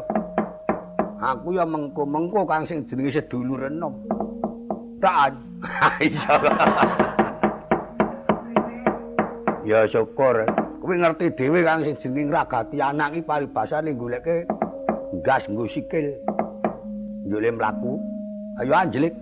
aku 1.22 1.56
ya 1.56 1.64
mengko-mengko 1.64 2.44
kang 2.44 2.68
sing 2.68 2.84
jenenge 2.86 3.16
sedulur 3.16 3.66
enom. 3.66 3.94
Tak 5.00 5.34
insyaallah. 6.02 7.10
ya 9.66 9.82
syukur. 9.90 10.46
Kowe 10.78 10.94
ngerti 10.94 11.34
dhewe 11.34 11.66
kang 11.66 11.82
sing 11.82 11.98
jeneng 11.98 12.30
ragati 12.30 12.78
anak 12.78 13.18
iki 13.18 13.26
paribasane 13.26 13.90
goleke 13.98 14.46
gas 15.26 15.42
nggo 15.50 15.66
sikil. 15.66 16.14
Njule 17.26 17.50
mlaku. 17.50 17.98
Ayo 18.62 18.72
anjlik. 18.72 19.14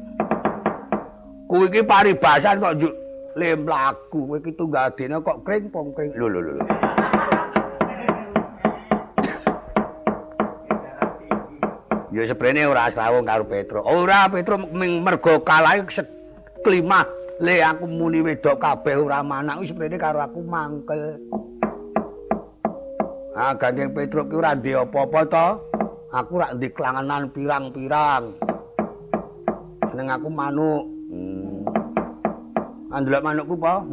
Kuwi 1.49 1.73
iki 1.73 1.81
paribasan 1.89 2.61
kok 2.61 2.77
njuk 2.77 2.95
le 3.41 3.49
mlaku. 3.57 4.19
Kowe 4.29 4.37
iki 4.45 4.53
tunggal 4.53 4.93
dene 4.93 5.17
kok 5.25 5.41
kring 5.49 5.73
pom 5.73 5.89
kring. 5.97 6.13
Lho 6.13 6.29
lho 6.29 6.41
lho. 6.45 6.53
Ya 12.15 12.23
seprene 12.31 12.63
ora 12.69 12.93
sawung 12.93 13.27
karo 13.27 13.49
Petro. 13.49 13.81
Ora 13.83 14.29
Petro 14.29 14.61
mergo 14.71 15.41
kalah 15.43 15.83
kelima 16.63 17.03
le 17.43 17.59
aku 17.59 17.91
muni 17.91 18.23
wedok 18.23 18.63
kabeh 18.63 18.95
ora 18.95 19.19
manak 19.19 19.59
wis 19.59 19.75
seprene 19.75 19.99
karo 19.99 20.23
aku 20.23 20.39
mangkel. 20.47 21.19
Ah 23.35 23.51
gandeng 23.59 23.91
Petro 23.91 24.23
ki 24.31 24.39
ora 24.39 24.55
ndek 24.55 24.87
apa-apa 24.87 25.21
to. 25.27 25.49
aku 26.15 26.39
rak 26.39 26.55
ndek 26.55 26.79
klangenan 26.79 27.27
pirang-pirang. 27.35 28.39
Seneng 29.91 30.15
aku 30.15 30.31
manuk. 30.31 30.87
Hmm. 31.11 32.95
Andelok 32.95 33.25
manukku 33.27 33.55
po. 33.59 33.75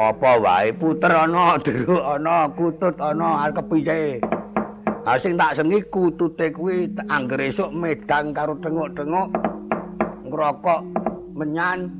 Apa 0.00 0.40
wae 0.40 0.72
puter 0.80 1.12
ana, 1.12 1.60
deruk 1.60 2.00
ana, 2.00 2.48
kutut 2.56 2.96
ana, 2.96 3.44
arep 3.44 3.60
kepiye? 3.60 4.16
Ha 5.04 5.20
sing 5.20 5.36
tak 5.36 5.60
sengi 5.60 5.84
kutute 5.92 6.48
kuwi 6.56 6.88
anggere 7.12 7.52
esuk 7.52 7.68
medang 7.68 8.32
karo 8.32 8.56
tenguk-tenguk 8.64 9.28
ngrokok 10.30 10.86
menyan 11.34 11.90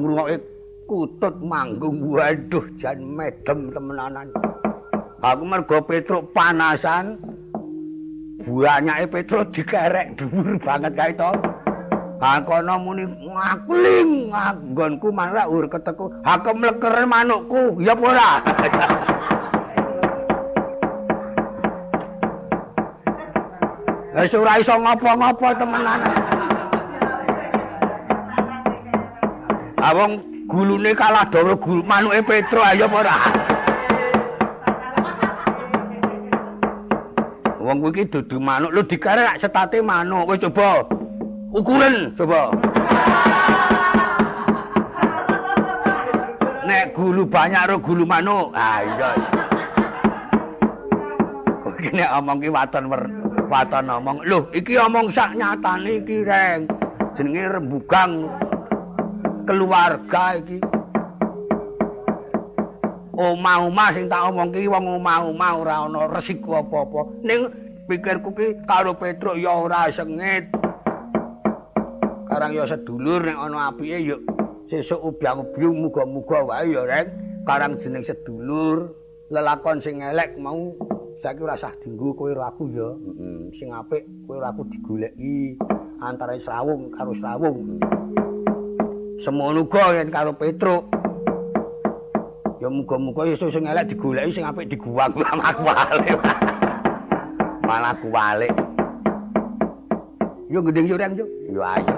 ngrungokke 0.00 0.40
kutut 0.88 1.34
manggung 1.44 2.00
waduh 2.08 2.64
jan 2.80 2.96
medem 3.04 3.68
temenanan. 3.74 4.32
Aku 5.20 5.44
mergo 5.44 5.82
Petruk 5.84 6.32
panasan. 6.32 7.20
Buanyake 8.46 9.10
Petruk 9.10 9.50
dikerek 9.50 10.14
dhuwur 10.16 10.56
banget 10.62 10.92
kae 10.94 11.12
to. 11.18 11.32
Ha 12.16 12.40
kono 12.46 12.80
muni 12.80 13.04
ngakling 13.04 14.32
nggonku 14.72 15.12
malah 15.12 15.44
ur 15.50 15.68
keteku. 15.68 16.08
Ha 16.24 16.40
kemleker 16.40 17.04
manukku, 17.04 17.76
ya 17.82 17.92
ora? 17.92 18.40
Wis 24.16 24.32
ora 24.32 24.56
iso 24.56 24.72
ngopo-ngopo 24.80 25.52
temenan. 25.60 26.00
Awong 29.86 30.12
gulune 30.50 30.90
kalah 30.98 31.30
dawa 31.30 31.54
gul 31.54 31.86
manuke 31.86 32.18
Petruk 32.26 32.66
ayo 32.66 32.90
apa 32.90 32.96
ora? 33.06 33.16
wong 37.66 37.82
kuwi 37.82 37.92
iki 37.98 38.10
dudu 38.14 38.38
manuk. 38.38 38.70
Lho 38.70 38.86
dikarek 38.86 39.42
setate 39.42 39.82
manuk. 39.82 40.30
Wis 40.30 40.38
coba. 40.38 40.86
Ukuran 41.50 42.14
coba. 42.14 42.54
Nek 46.66 46.94
gulu 46.94 47.26
banyak 47.26 47.66
ro 47.66 47.76
gulu 47.82 48.06
manuk. 48.06 48.54
Ah 48.54 48.86
iya 48.86 49.10
iki 51.76 51.92
nek 51.92 52.10
omong 52.22 52.38
ki 52.38 52.48
waton 52.54 52.86
waton 53.50 53.86
omong. 53.90 54.22
Lho 54.22 54.46
iki 54.54 54.78
omong 54.78 55.10
sak 55.10 55.34
nyatane 55.34 56.06
iki 56.06 56.22
reng. 56.22 56.70
Jenenge 57.18 57.48
rembugang 57.50 58.28
keluarga 59.46 60.42
iki 60.42 60.58
omah-omah 63.16 63.88
sing 63.96 64.12
tak 64.12 64.28
omong 64.28 64.52
ki 64.52 64.68
wong 64.68 65.00
omah-omah 65.00 65.52
ora 65.56 65.74
ana 65.88 66.04
resiko 66.12 66.60
apa-apa. 66.60 67.24
Ning 67.24 67.48
pikirku 67.88 68.34
ki 68.36 68.46
karo 68.68 68.92
Petruk 68.98 69.40
ya 69.40 69.56
ora 69.56 69.88
sengit. 69.88 70.52
Karang 72.28 72.52
ya 72.52 72.68
sedulur 72.68 73.24
nek 73.24 73.38
ana 73.40 73.72
apike 73.72 74.04
ya 74.04 74.16
sesuk 74.68 75.00
ubyang-ubyung 75.00 75.80
muga-muga 75.80 76.44
wae 76.44 76.76
ya 76.76 76.84
rek. 76.84 77.08
Karang 77.48 77.80
jeneng 77.80 78.04
sedulur 78.04 78.92
lelakon 79.32 79.80
sing 79.80 80.04
elek 80.04 80.36
mau 80.36 80.76
saiki 81.24 81.40
ora 81.40 81.56
usah 81.56 81.72
dinggo 81.80 82.12
kowe 82.12 82.28
karo 82.28 82.44
aku 82.44 82.64
ya. 82.74 82.88
Heeh, 82.92 83.38
sing 83.56 83.72
apik 83.72 84.04
kowe 84.28 84.36
karo 84.36 84.52
aku 84.52 84.62
digoleki 84.68 85.56
antara 86.04 86.36
srawung 86.36 86.92
karo 86.92 87.16
srawung. 87.16 87.80
Semono 89.24 89.64
uga 89.64 89.96
yen 89.96 90.12
karo 90.12 90.36
Petruk. 90.36 90.84
Ya 92.60 92.68
muga-muga 92.72 93.28
iso 93.28 93.52
sing 93.52 93.68
elek 93.68 93.92
digoleki 93.92 94.40
sing 94.40 94.44
apik 94.44 94.68
diguwang 94.72 95.12
malah 95.20 95.52
kuwalik. 95.56 96.20
malah 97.64 97.94
kuwalik. 98.00 98.52
Yo 100.48 100.64
gending 100.64 100.88
yo 100.88 100.96
reng 100.96 101.12
yo. 101.16 101.26
Yo 101.52 101.60
ayo. 101.64 101.94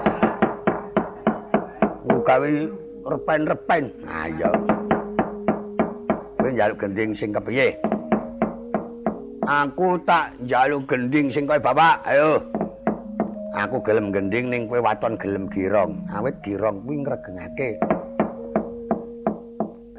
Gawe 2.29 2.45
repen-repen. 3.09 3.89
Ayo. 4.05 4.53
Kowe 6.37 6.49
njaluk 6.53 6.77
gending 6.77 7.17
sing 7.17 7.33
kepiye? 7.33 7.73
Aku 9.49 9.97
tak 10.05 10.37
njaluk 10.45 10.85
gending 10.85 11.33
sing 11.33 11.49
kaya 11.49 11.57
bapak. 11.57 12.05
Ayo. 12.05 12.37
Aku 13.57 13.81
gelem 13.81 14.13
gending 14.13 14.53
ning 14.53 14.69
kowe 14.69 14.77
waton 14.77 15.17
gelem 15.17 15.49
girong. 15.49 16.05
Awit 16.13 16.37
girong 16.45 16.85
kuwi 16.85 17.01
ngregengake. 17.01 17.81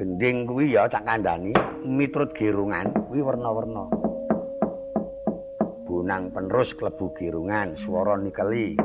gending 0.01 0.49
kuwi 0.49 0.73
ya 0.73 0.89
tak 0.89 1.05
kandhani 1.05 1.53
miturut 1.85 2.33
girungan 2.33 2.89
kuwi 3.05 3.21
werna-werna. 3.21 3.85
Bunang 5.85 6.33
penerus 6.33 6.73
klebu 6.73 7.13
girungan 7.21 7.77
swara 7.77 8.17
nikeli. 8.17 8.81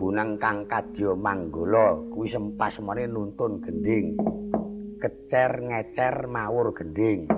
Bunang 0.00 0.40
kang 0.40 0.64
kadya 0.64 1.12
manggala 1.12 2.00
kuwi 2.08 2.32
sempas 2.32 2.80
mene 2.80 3.04
nuntun 3.04 3.60
gending. 3.60 4.16
Kecer 4.96 5.60
ngecer 5.60 6.24
mawur 6.24 6.72
gending. 6.72 7.28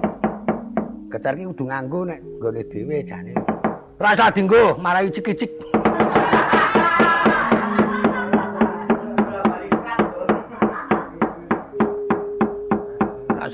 Kecer 1.10 1.34
ki 1.34 1.46
kudu 1.50 1.64
nganggo 1.66 2.06
nek 2.06 2.22
nggone 2.22 2.62
dhewe 2.70 3.02
jane. 3.02 3.34
Rasa 3.98 4.30
dinggo 4.30 4.78
marai 4.78 5.10
cik-cik. 5.96 6.36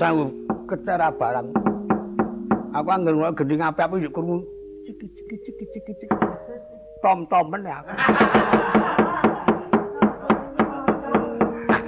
sanggup 0.03 0.29
ketara 0.67 1.07
barang. 1.15 1.47
Aku 2.73 2.89
anggen 2.89 3.15
ngono 3.21 3.31
gending 3.37 3.61
apik-apik 3.63 4.03
yo 4.03 4.09
krungu 4.11 4.43
ciki 4.83 5.05
ciki 5.15 5.35
ciki 5.47 5.65
ciki 5.71 5.93
ciki. 5.95 6.17
Tom-tomen 6.99 7.63
ya. 7.63 7.79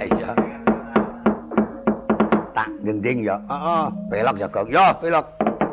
Iya. 0.00 0.30
Tak 2.56 2.68
gending 2.86 3.18
ya. 3.26 3.36
Heeh, 3.50 3.84
pelok 4.08 4.36
ya, 4.40 4.48
Gong. 4.48 4.68
Ya, 4.72 4.86
pelok. 4.96 5.26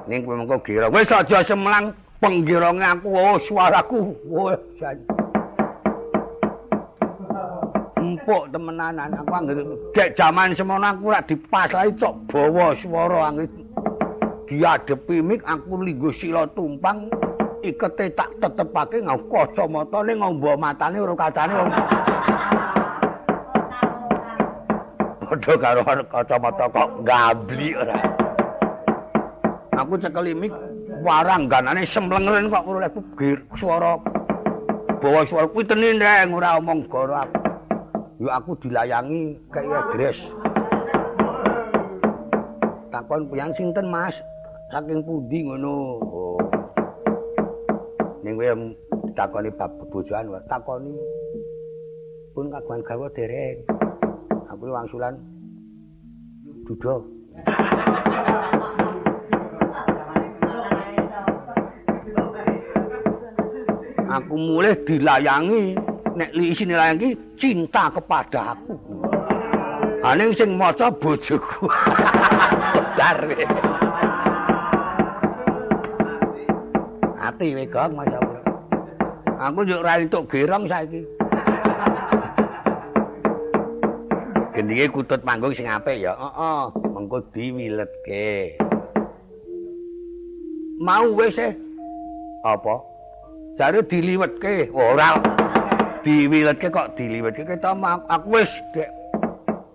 Ning 0.09 0.27
kowe 0.27 0.35
mengko 0.35 0.57
gira. 0.67 0.91
Wis 0.91 1.13
aja 1.15 1.39
semlang 1.45 1.95
penggironge 2.23 2.87
aku. 2.87 3.07
Oh, 3.11 3.35
suaraku. 3.43 4.15
Wah, 4.31 4.55
empuk 8.03 8.51
temenanan 8.51 9.15
aku 9.15 9.31
anggere 9.31 9.63
gek 9.95 10.13
jaman 10.19 10.51
semono 10.51 10.85
aku 10.91 11.11
ora 11.11 11.23
dipaslahi 11.23 11.95
cok 11.95 12.15
bawa 12.27 12.75
swara 12.75 13.31
anggere 13.31 13.47
diadepi 14.47 15.23
mik 15.23 15.41
aku 15.47 15.79
linggo 15.79 16.11
sila 16.11 16.43
tumpang 16.51 17.07
ikete 17.63 18.11
tak 18.11 18.27
tetepake 18.43 18.99
nggo 18.99 19.23
kacamata 19.31 20.03
ning 20.03 20.19
ngombo 20.19 20.51
matane 20.59 20.99
ora 20.99 21.15
kacane 21.15 21.53
padha 25.23 25.53
karo 25.57 25.81
kacamata 26.11 26.65
kok 26.69 26.89
gabli 27.07 27.69
ora 27.71 27.97
aku 29.79 29.95
cekeli 29.95 30.35
mik 30.35 30.53
warangganane 31.03 31.83
semlengren 31.83 32.47
kok 32.47 32.63
oleh 32.63 32.89
swara 33.59 33.99
bawa 35.03 35.21
swara 35.27 35.51
kuwi 35.51 35.67
tenin 35.67 35.99
ora 36.31 36.57
omong 36.57 36.87
goro 36.87 37.19
aku 37.19 37.43
Yo 38.23 38.31
aku 38.31 38.55
dilayangi 38.63 39.35
kayak 39.51 39.91
adres. 39.91 40.15
Takon 42.87 43.27
piyang 43.27 43.51
sinten, 43.57 43.91
Mas? 43.91 44.15
Saking 44.71 45.03
pundi 45.03 45.43
ngono? 45.43 45.99
Oh. 46.07 46.39
Ning 48.23 48.39
kowe 48.39 48.53
ditakoni 49.11 49.51
bab 49.59 49.75
bebojoan 49.75 50.31
wae, 50.31 50.39
takoni 50.47 50.95
pun 52.31 52.47
kagungan 52.47 52.85
gawa 52.87 53.11
dereng. 53.11 53.59
Aku 54.47 54.71
wangsulan 54.71 55.19
dudo. 56.63 57.03
Aku 64.13 64.37
mulai 64.37 64.77
dilayangi. 64.85 65.93
nek 66.13 66.29
li 66.37 66.53
isine 66.53 66.77
lagi 66.77 67.17
cinta 67.41 67.89
kepada 67.89 68.53
aku. 68.53 68.77
Aning 70.05 70.35
sing 70.35 70.53
maca 70.59 70.93
bojoku. 70.93 71.65
Dar. 72.99 73.19
Ati 77.17 77.47
we 77.55 77.65
gong 77.65 77.97
maca. 77.97 78.19
Aku 79.41 79.65
yo 79.65 79.81
ra 79.81 79.97
entuk 79.97 80.29
gerong 80.29 80.69
saiki. 80.69 81.01
Gendinge 84.53 84.85
kutut 84.93 85.25
manggung 85.25 85.55
sing 85.57 85.65
apik 85.65 85.97
ya. 85.97 86.13
Heeh, 86.13 86.61
mengko 86.93 87.25
diwiletke. 87.33 88.61
Mau 90.77 91.09
wis 91.17 91.41
e. 91.41 91.57
Apa? 92.45 92.92
Jare 93.57 93.85
diliwetke. 93.85 94.73
Ora. 94.73 95.09
Oh, 95.17 95.43
diwiletke 96.03 96.67
kok 96.67 96.99
diliwetke 96.99 97.47
kita 97.47 97.71
aku 98.11 98.27
wis 98.35 98.51
dek 98.75 98.91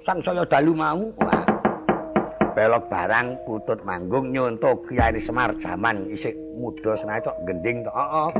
sangsaya 0.05 0.45
dalu 0.45 0.76
mau 0.76 1.09
belok 2.53 2.85
barang 2.93 3.49
putut 3.49 3.81
manggung 3.89 4.29
nyonto 4.37 4.76
Kyai 4.85 5.16
Semar 5.24 5.57
jaman 5.57 6.05
isih 6.12 6.37
muda 6.61 7.01
senajan 7.01 7.33
cok 7.33 7.37
gending 7.49 7.81
to 7.81 7.91
heeh 7.97 8.31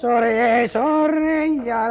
sore 0.00 0.32
sore 0.72 1.40
ya 1.60 1.84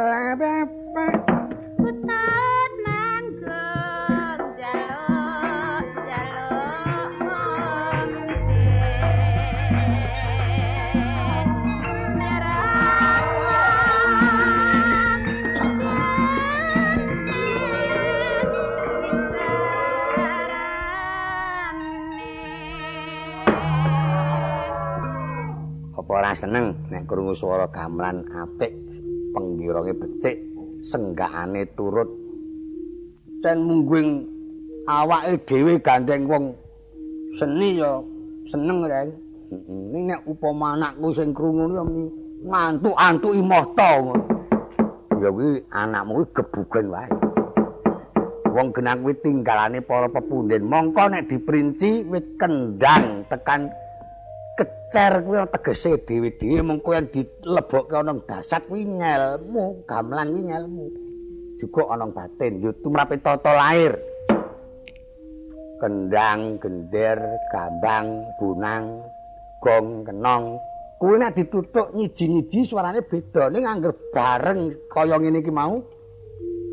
bapak 26.06 26.22
ora 26.22 26.32
seneng? 26.38 26.66
Nek 26.86 27.10
krungu 27.10 27.34
swara 27.34 27.66
gamelan 27.66 28.22
apik 28.30 28.70
penggironge 29.34 29.90
becik 29.98 30.38
senggakane 30.86 31.66
turut. 31.74 32.06
Cen 33.42 33.66
mungguing 33.66 34.22
awake 34.86 35.42
dhewe 35.50 35.82
gandeng 35.82 36.30
wong 36.30 36.54
seni 37.42 37.82
ya 37.82 37.98
seneng 38.46 38.86
rek. 38.86 39.10
Ning 39.66 40.14
nek 40.14 40.22
upama 40.30 40.78
anakku 40.78 41.10
sing 41.10 41.34
krungu 41.34 41.74
ngantuk-antuki 42.46 43.42
mohta 43.42 43.98
ya 45.18 45.28
kuwi 45.34 45.58
anakmu 45.74 46.22
kuwi 46.22 46.26
gebugen 46.38 46.86
wae. 46.94 47.10
Wong 48.54 48.70
genang 48.70 49.02
kuwi 49.02 49.14
tinggalane 49.26 49.82
para 49.82 50.06
pepunden. 50.06 50.70
Mongko 50.70 51.10
nek 51.10 51.26
diprinci 51.26 52.06
wit 52.06 52.38
kendang 52.38 53.26
tekan 53.26 53.66
kecer 54.56 55.12
kuwi 55.20 55.38
tegese 55.52 56.00
dhewe-dhewe 56.08 56.60
mengko 56.64 56.96
yen 56.96 57.06
dilebokke 57.12 57.94
ana 58.00 58.16
dasar 58.24 58.64
kuwi 58.64 58.88
ngelmu 58.88 59.84
gamelan 59.84 60.32
kuwi 60.32 60.42
ngelmu. 60.48 60.86
Juga 61.60 61.82
ana 61.92 62.08
batin 62.08 62.64
yo 62.64 62.72
tumrape 62.80 63.20
tata 63.20 63.52
lair. 63.52 64.00
Kendang 65.76 66.56
gender 66.56 67.20
gambang 67.52 68.24
bunang 68.40 69.04
gong 69.60 70.08
kenong. 70.08 70.56
Kuwi 70.96 71.20
nek 71.20 71.36
ditutuk 71.36 71.92
nyiji-nyiji 71.92 72.64
suarane 72.64 73.04
beda 73.04 73.52
ning 73.52 73.68
angger 73.68 73.92
bareng 74.08 74.88
kaya 74.88 75.20
ngene 75.20 75.44
iki 75.44 75.52
mau. 75.52 75.84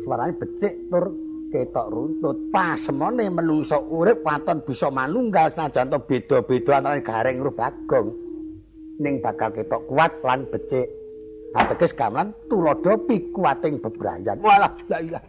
Suarane 0.04 0.32
becik 0.40 0.88
tur 0.88 1.23
ketok 1.54 1.86
runtut. 1.86 2.36
Pasemone 2.50 3.30
menungso 3.30 3.78
urip 3.86 4.26
waton 4.26 4.66
bisa 4.66 4.90
manunggal. 4.90 5.46
Senajan 5.54 5.94
to 5.94 6.02
beda-beda 6.02 6.82
antara 6.82 6.98
garing 6.98 7.38
karo 7.38 7.52
bagong. 7.54 8.08
Ning 8.98 9.22
bakal 9.22 9.54
ketok 9.54 9.86
kuat 9.86 10.10
lan 10.26 10.50
becik. 10.50 10.90
Ateges 11.54 11.94
gamelan 11.94 12.34
tulodo 12.50 12.98
pikuating 13.06 13.78
bebrayan. 13.78 14.42
Walah 14.42 14.74
la 14.90 14.98
ilah. 14.98 15.24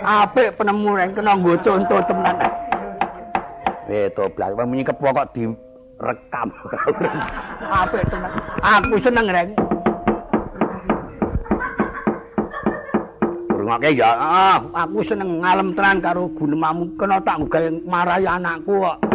Apik 0.00 0.60
penemu 0.60 0.92
ning 1.00 1.10
kena 1.16 1.32
nggo 1.40 1.56
conto 1.64 1.96
tenan 2.04 2.36
Beto 3.88 4.30
blas, 4.32 4.54
wong 4.54 4.70
kok 4.86 5.28
di 5.32 5.44
rekam. 5.96 6.48
Apik 7.80 8.04
tenan. 8.12 8.32
Aku 8.60 8.96
seneng 9.00 9.26
rek. 9.32 9.69
Rungokke 13.70 14.02
ya, 14.02 14.10
ah, 14.18 14.58
aku 14.82 15.06
seneng 15.06 15.46
ngalem 15.46 15.78
tenan 15.78 16.02
karo 16.02 16.26
gunemamu 16.34 16.90
kena 16.98 17.22
tak 17.22 17.38
gawe 17.46 17.70
marahi 17.86 18.26
anakku 18.26 18.82
kok. 18.82 19.09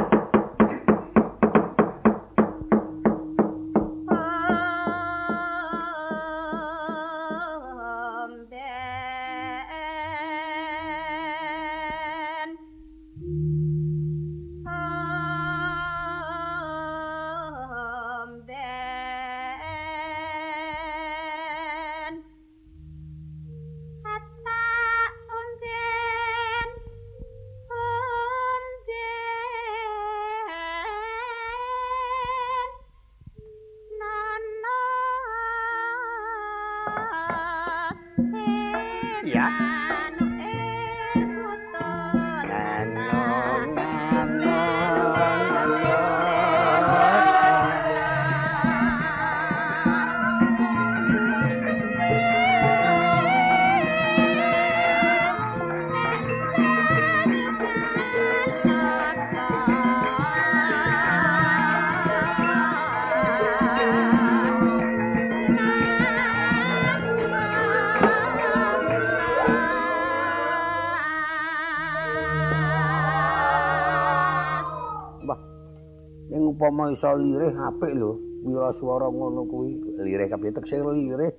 Iso 76.95 77.11
lirih 77.19 77.51
apik 77.51 77.91
lho. 77.91 78.15
Wira 78.47 78.71
swara 78.79 79.11
ngono 79.11 79.43
kuwi 79.51 79.75
lirih 79.99 80.31
kabeh 80.31 80.55
tekse 80.55 80.79
lirih. 80.79 81.33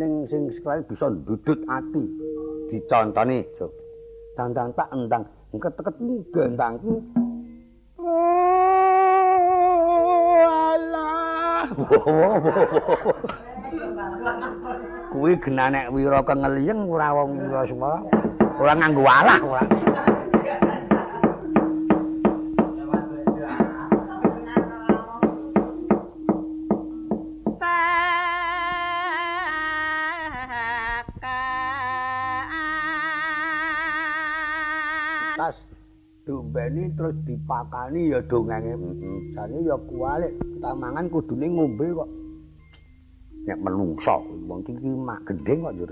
Ning 0.00 0.24
sing 0.32 0.48
sekali 0.56 0.80
bisa 0.88 1.12
ndudut 1.12 1.60
ati. 1.68 2.02
Dicontoni 2.72 3.44
jo. 3.60 3.68
Tandang 4.32 4.72
tak 4.72 4.88
endang 4.96 5.24
ket-ket 5.52 5.96
gendang 6.32 6.76
ki 6.80 6.94
kuwi 15.08 15.32
genane 15.40 15.88
wira 15.92 16.20
kengeliyeng 16.24 16.88
ora 16.88 17.08
wong 17.12 17.30
wira 17.36 17.62
swara. 17.68 18.00
Ora 18.58 18.72
nganggo 18.74 19.02
walah 19.04 19.38
ora 19.44 19.62
dipakani 37.58 38.10
ya 38.14 38.22
dongenge 38.22 38.74
jane 39.34 39.66
ya 39.66 39.74
kualik 39.90 40.30
kita 40.38 40.70
mangan 40.78 41.10
kudune 41.10 41.46
ngombe 41.50 41.86
kok. 41.90 42.10
Nek 43.46 43.58
menungso 43.64 44.22
wong 44.46 44.62
iki 44.62 44.90
mak 44.94 45.26
gendeng 45.26 45.66
kok 45.66 45.74
jur 45.74 45.90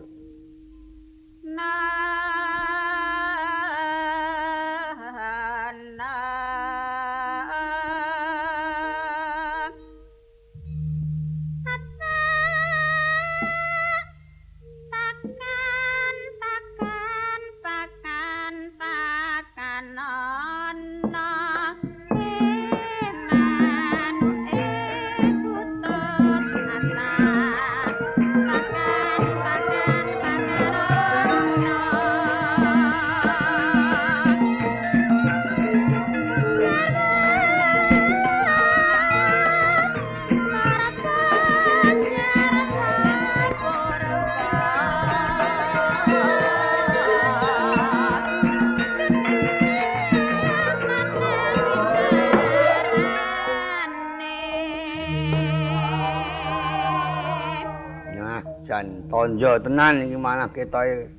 tonjo 59.37 59.61
tenan 59.61 60.09
iki 60.09 60.17
malah 60.17 60.49
ketoke 60.49 61.13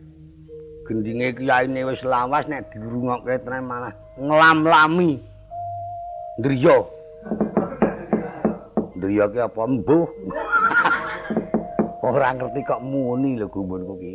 gendinge 0.90 1.38
kiyaine 1.38 1.86
wis 1.86 2.02
lawas 2.02 2.50
nek 2.50 2.66
dirungokke 2.74 3.38
tenan 3.46 3.70
malah 3.70 3.94
nglam-lami 4.18 5.22
driya 6.42 6.82
driya 8.98 9.30
ki 9.30 9.38
apa? 9.38 9.62
Mbuh. 9.70 10.10
Ora 12.10 12.34
ngerti 12.34 12.66
kok 12.66 12.82
muni 12.82 13.38
lho 13.38 13.46
gumunku 13.54 13.94
ki 14.02 14.14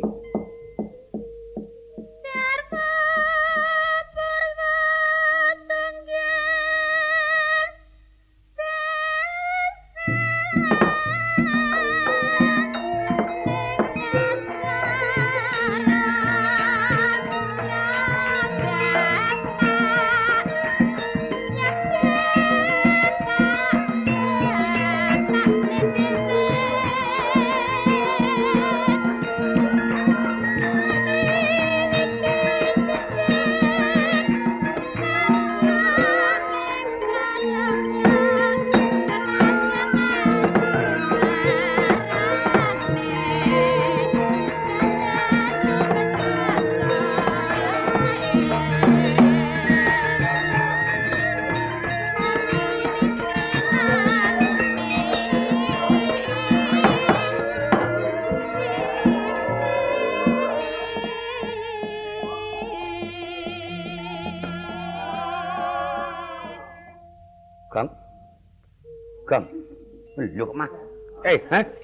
Heh, 70.33 71.37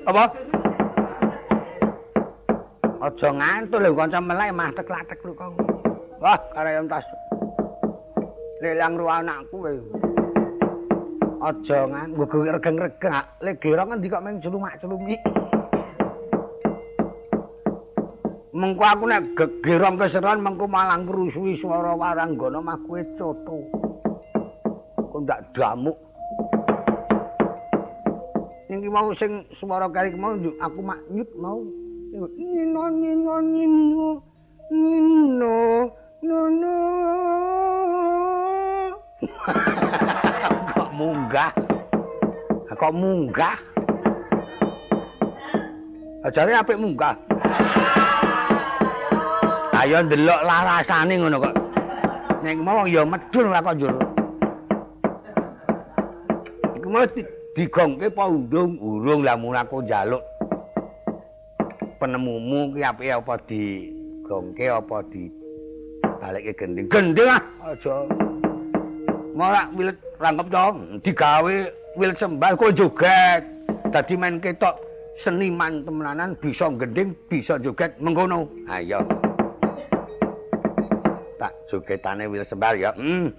apa? 0.09 0.25
Aja 2.99 3.29
ngantuk 3.29 3.79
lho 3.79 3.93
kanca 3.93 4.19
melek 4.19 4.51
mah 4.57 4.73
teklatek 4.73 5.21
lu 5.21 5.37
kok. 5.37 5.53
Wah, 6.17 6.35
karep 6.57 6.89
tas. 6.89 7.05
Lelang 8.59 8.97
ru 8.97 9.05
anakku 9.05 9.63
kowe. 9.63 9.73
Aja 11.45 11.77
nganggo 11.87 12.25
regeng-regeng. 12.25 13.15
Le 13.45 13.51
gero 13.61 13.83
ngendi 13.85 14.11
kok 14.11 14.23
meng 14.25 14.41
celumak-celumi. 14.41 15.15
Mengko 18.51 18.83
aku 18.83 19.03
nek 19.07 19.23
gegerong 19.37 19.95
keseran 19.95 20.43
mengko 20.43 20.65
malang 20.67 21.05
krusui 21.07 21.55
swara 21.61 21.93
waranggana 21.95 22.59
mah 22.59 22.81
kowe 22.83 22.99
coto. 23.15 23.57
Kok 24.99 25.21
ndak 25.23 25.53
damuk. 25.53 26.08
Ning 28.69 28.85
mau 28.85 29.09
sing 29.17 29.41
swara 29.57 29.89
kari 29.89 30.13
mau 30.13 30.37
aku 30.37 30.79
mak 30.85 31.01
nyut 31.09 31.25
mau. 31.41 31.57
Nino 32.13 32.29
nino 32.93 33.33
nino 33.41 34.07
nino 34.69 35.57
nino. 36.21 36.75
Kok 40.77 40.89
munggah? 40.93 41.51
Kok 42.69 42.93
munggah? 42.93 43.57
Ajare 46.29 46.53
apik 46.53 46.77
munggah. 46.77 47.17
Ayo 49.73 50.05
ndelok 50.05 50.45
larasane 50.45 51.17
ngono 51.17 51.41
kok. 51.41 51.55
Nek 52.45 52.61
mau 52.61 52.85
ya 52.85 53.01
medhun 53.01 53.49
ora 53.49 53.65
kok 53.65 53.75
njur 53.81 53.97
iku 56.89 56.97
mau 56.97 57.05
digongke 57.59 58.07
apa 58.07 58.23
undung 58.23 58.79
urung 58.79 59.27
lah 59.27 59.35
mun 59.35 59.59
aku 59.59 59.83
njaluk 59.83 60.23
penemumu 61.99 62.71
ki 62.71 62.87
apike 62.87 63.11
apa 63.11 63.35
digongke 63.51 64.65
apa 64.71 65.03
di 65.11 65.27
balikke 66.23 66.55
gending 66.55 66.87
gending 66.87 67.27
ah 67.27 67.43
aja 67.67 68.07
Malah 69.39 69.71
wilet 69.71 69.95
rangkep 70.19 70.51
to, 70.51 70.65
digawe 70.99 71.57
wilet 71.95 72.17
sembah 72.19 72.59
kok 72.59 72.75
joget. 72.75 73.47
Dadi 73.87 74.19
main 74.19 74.35
ketok 74.43 74.75
seniman 75.15 75.87
temenanan 75.87 76.35
bisa 76.43 76.67
gending, 76.75 77.15
bisa 77.31 77.55
joget 77.55 77.95
mengkono. 78.03 78.51
Ayo. 78.67 78.99
Tak 81.39 81.55
jogetane 81.71 82.27
wilet 82.27 82.51
sembah 82.51 82.71
ya. 82.75 82.91
Hmm. 82.99 83.31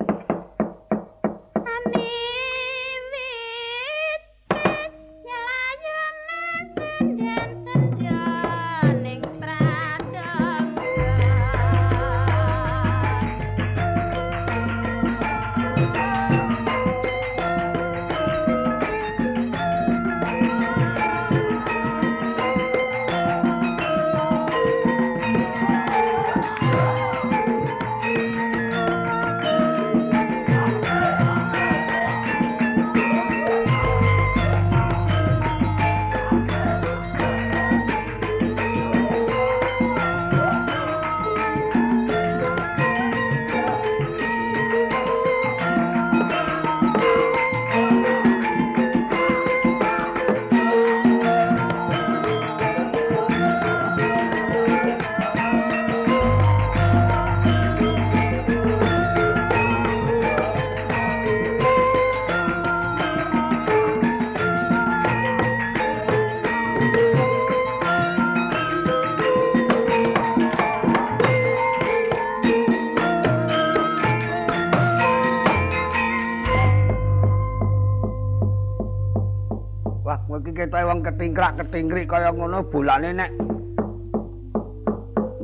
Ketingkrak-ketingkrik 80.68 82.10
kaya 82.10 82.28
ngono 82.28 82.60
bolane 82.68 83.16
nek 83.16 83.30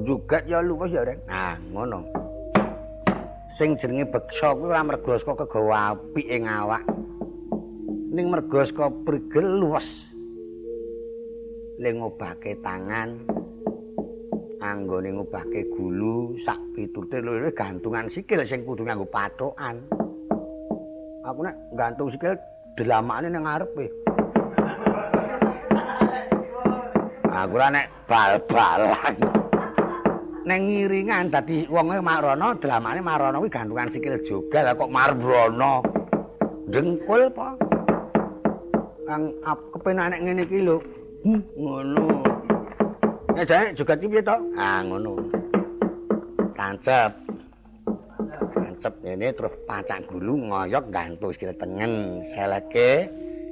juget 0.04 0.44
ya 0.44 0.60
luwes 0.60 0.92
ya 0.92 1.06
rek. 1.06 1.24
Nah 1.24 1.56
ngono. 1.72 2.04
Sing 3.56 3.80
jenenge 3.80 4.12
beksa 4.12 4.52
kuwi 4.52 4.68
ora 4.68 4.84
mergo 4.84 5.16
saka 5.16 5.48
kegawa 5.48 5.96
apik 5.96 6.28
ing 6.28 6.44
awak. 6.44 6.84
Ning 8.12 8.28
mergo 8.28 8.60
saka 8.68 8.92
prigel 9.08 9.64
luwes. 9.64 9.88
Ling 11.80 12.00
ngobake 12.00 12.56
tangan 12.60 13.16
anggone 14.60 15.12
ngobake 15.12 15.68
gulu 15.72 16.36
sak 16.44 16.56
pitute 16.72 17.20
lho 17.20 17.52
gantungan 17.52 18.08
sikil 18.12 18.44
sing 18.44 18.64
kudu 18.68 18.84
nganggo 18.84 19.08
patokan. 19.08 19.80
Aku 21.24 21.40
nek 21.40 21.56
gantung 21.74 22.12
sikil 22.12 22.36
delamakne 22.76 23.32
nang 23.32 23.44
ngarepe 23.48 24.05
Aku 27.36 27.60
ora 27.60 27.68
nek 27.68 27.92
bal-balan. 28.08 29.12
Neng 30.48 30.60
ngiringan 30.72 31.28
dadi 31.28 31.68
wonge 31.68 32.00
Marono, 32.00 32.56
dlamane 32.56 33.04
Marono 33.04 33.44
kuwi 33.44 33.52
gantungan 33.52 33.92
sikil 33.92 34.24
jogal 34.24 34.72
kok 34.72 34.88
Marbrono. 34.88 35.84
Dengkul 36.72 37.28
apa? 37.28 37.48
Kang 39.04 39.22
kepenak 39.44 40.16
nek 40.16 40.20
ngene 40.24 40.42
iki 40.48 40.64
lho. 40.64 40.80
Hmm, 41.28 41.40
ngono. 41.60 42.06
Nek 43.36 43.44
jae 43.44 43.76
jogat 43.76 44.00
iki 44.00 44.16
piye 44.16 44.22
to? 44.24 44.36
Ah, 44.56 44.80
ngono. 44.80 45.12
Tancep. 46.56 47.12
Tancep 48.56 48.94
ngene 49.04 49.28
terus 49.36 49.52
pacak 49.68 50.08
gulu 50.08 50.40
ngoyok 50.40 50.88
gantung 50.88 51.36
sikil 51.36 51.52
tengen. 51.60 52.24
Seleke 52.32 53.12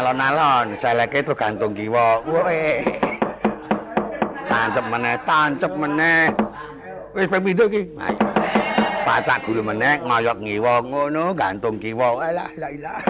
alon-alon 0.00 0.80
seleke 0.80 1.20
itu 1.20 1.36
gantung 1.36 1.76
kiwa 1.76 2.24
woi 2.24 2.80
tancep 4.48 4.84
meneh 4.88 5.14
tancep 5.28 5.72
meneh. 5.76 6.32
Wis 7.12 7.28
pemindo 7.28 7.68
iki? 7.68 7.84
Pacak 9.04 9.44
gulu 9.44 9.60
meneh 9.60 10.00
ngoyok 10.00 10.40
ngiwa 10.40 10.74
ngono 10.88 11.36
gantung 11.36 11.76
kiwa 11.76 12.16
alah 12.16 12.48
la 12.56 12.68
ilah 12.72 13.00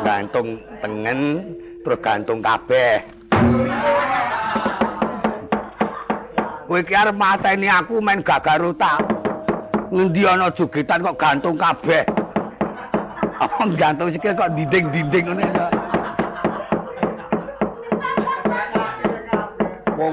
gantung 0.00 0.56
tengen 0.80 1.20
terus 1.84 2.00
gantung 2.00 2.40
kabeh. 2.40 3.04
Kowe 6.64 6.80
iki 6.80 6.94
arep 6.96 7.16
mateni 7.18 7.68
aku 7.68 8.00
main 8.00 8.24
gagaruta 8.24 9.04
ngendi 9.92 10.24
ana 10.24 10.48
jogetan 10.56 11.04
kok 11.04 11.20
gantung 11.20 11.60
kabeh? 11.60 12.08
Gantung 13.80 14.12
sikil 14.12 14.36
kok 14.36 14.52
dinding-dinding 14.52 15.24
ngono 15.32 15.79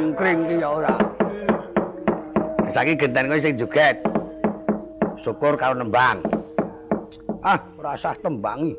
wongkring 0.08 0.48
ki 0.48 0.56
ya 0.64 0.70
ora. 0.72 0.96
Saiki 2.72 2.96
genten 2.96 3.28
kowe 3.28 3.44
sing 3.44 3.60
joget. 3.60 4.00
Syukur 5.28 5.60
karo 5.60 5.76
nembang. 5.76 6.24
Ah, 7.44 7.60
ora 7.76 8.00
usah 8.00 8.16
tembangi. 8.24 8.72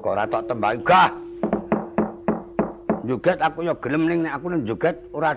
Kok 0.00 0.08
ora 0.08 0.24
tok 0.24 0.48
tembangi 0.48 0.80
gah. 0.80 1.12
Joget 3.04 3.40
aku 3.44 3.68
ya 3.68 3.76
gelem 3.84 4.08
ning 4.08 4.24
nek 4.24 4.40
aku 4.40 4.48
nek 4.48 4.64
joget 4.64 4.96
ora 5.12 5.36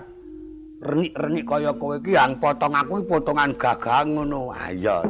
renik-renik 0.82 1.44
kaya 1.44 1.70
kowe 1.76 2.00
iki 2.00 2.16
yang 2.16 2.40
potong 2.40 2.72
aku 2.72 3.04
potongan 3.04 3.52
gagang 3.60 4.16
ngono. 4.16 4.56
Ayo. 4.56 5.04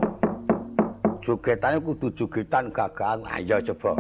Jogetane 1.23 1.79
kudu 1.79 2.11
jogetan 2.19 2.75
gagang. 2.75 3.23
Ayo 3.31 3.63
coba. 3.71 3.95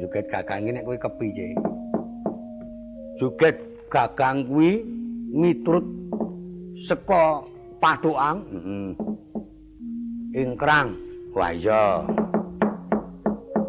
joget 0.00 0.24
gagang 0.32 0.72
nek 0.72 0.88
kowe 0.88 0.96
kepiye 0.96 1.52
joget 3.18 3.58
gagang 3.90 4.46
kuwi 4.46 4.86
miturut 5.34 5.82
saka 6.86 7.42
pathukan 7.82 8.46
heeh 8.46 8.94
ingkrang 10.38 10.94
wah 11.34 11.50
iya. 11.50 12.06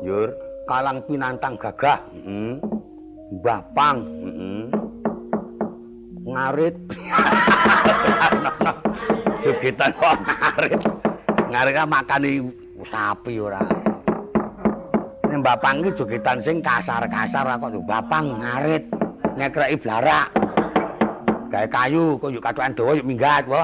Yur 0.05 0.29
kalang 0.69 1.01
pinantang 1.09 1.57
gagah. 1.57 1.97
Heeh 2.13 2.61
bapang. 3.41 4.05
Heeh 4.05 4.69
ngarit. 6.29 6.75
Jogetan 9.43 9.91
kok 9.97 10.15
ngarit. 10.21 10.81
Ngarit 11.49 11.75
makani 11.89 12.31
sapi 12.85 13.41
ora. 13.41 13.65
Nek 15.29 15.45
bapang 15.45 15.85
iki 15.85 15.93
jogetan 15.97 16.41
sing 16.41 16.57
kasar-kasar 16.61 17.45
kok 17.57 17.73
bapang 17.85 18.41
ngarit 18.41 18.98
nyekreki 19.39 19.79
blarak 19.79 20.27
gawe 21.47 21.67
kayu 21.71 22.19
kok 22.19 22.27
yo 22.27 22.43
kathukan 22.43 22.75
dawa 22.75 22.91
yo 22.99 23.03
minggat 23.07 23.47
wae 23.47 23.63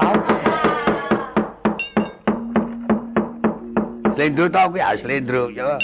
Slendro 4.16 4.48
to 4.48 4.62
kuwi 4.72 4.80
ah 4.80 4.96
slendro 4.96 5.52
yo. 5.52 5.76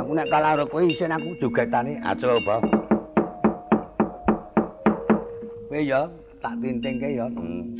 Aku 0.00 0.16
nek 0.16 0.32
kalah 0.32 0.56
karo 0.56 0.64
kowe 0.64 0.80
isin 0.80 1.12
aku 1.12 1.36
jogetane 1.36 2.00
aja 2.00 2.40
apa. 2.40 2.56
Kowe 5.68 5.80
yo 5.84 6.08
tak 6.40 6.56
tintingke 6.64 7.12
yo. 7.12 7.28
Hmm. 7.36 7.76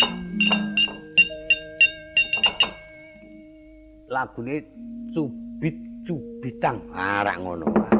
Lagune 4.12 4.60
cubit 5.16 5.80
cubitang. 6.04 6.76
Ah 6.92 7.24
rak 7.24 7.40
ngono. 7.40 7.93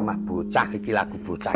Mah 0.00 0.16
bocah 0.24 0.66
iki 0.72 0.96
lagu 0.96 1.16
bocah. 1.28 1.52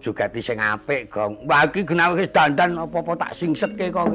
jogati 0.00 0.40
sing 0.40 0.56
apik, 0.56 1.12
Gong. 1.12 1.44
Wah 1.44 1.68
iki 1.68 1.84
genawe 1.84 2.16
wis 2.16 2.32
dandan 2.32 2.80
apa-apa 2.80 3.12
tak 3.20 3.32
singsetke 3.36 3.92
kok 3.92 4.08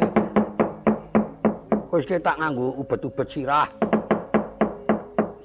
iki. 1.95 2.17
Tak 2.19 2.35
nganggo 2.41 2.75
ubet-ubet 2.83 3.27
sirah. 3.31 3.69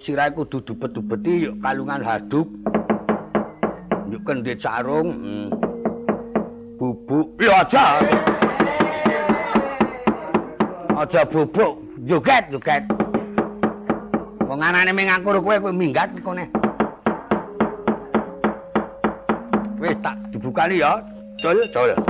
Sirah 0.03 0.32
kudu 0.34 0.59
dubet-ubeti 0.64 1.46
yuk 1.46 1.55
kalungan 1.62 2.03
haduk. 2.03 2.48
Yuk 4.11 4.22
kendhe 4.26 4.59
sarung. 4.59 5.09
Hmm. 5.14 5.48
Bubuk. 6.80 7.36
Ya 7.38 7.62
aja. 7.62 8.03
Aja 11.01 11.24
bubuk, 11.24 11.80
joget, 12.05 12.53
joget. 14.61 14.68
Wong 14.68 14.68
anane 14.68 14.92
mengakur 14.92 15.40
kowe 15.42 15.61
kowe 15.61 15.72
minggat 15.72 16.11
kene. 16.24 16.44
Wis 19.80 19.96
tak 20.02 20.16
dibukani 20.32 20.78
ya. 20.78 21.00
Jol, 21.42 21.64
jol. 21.72 22.09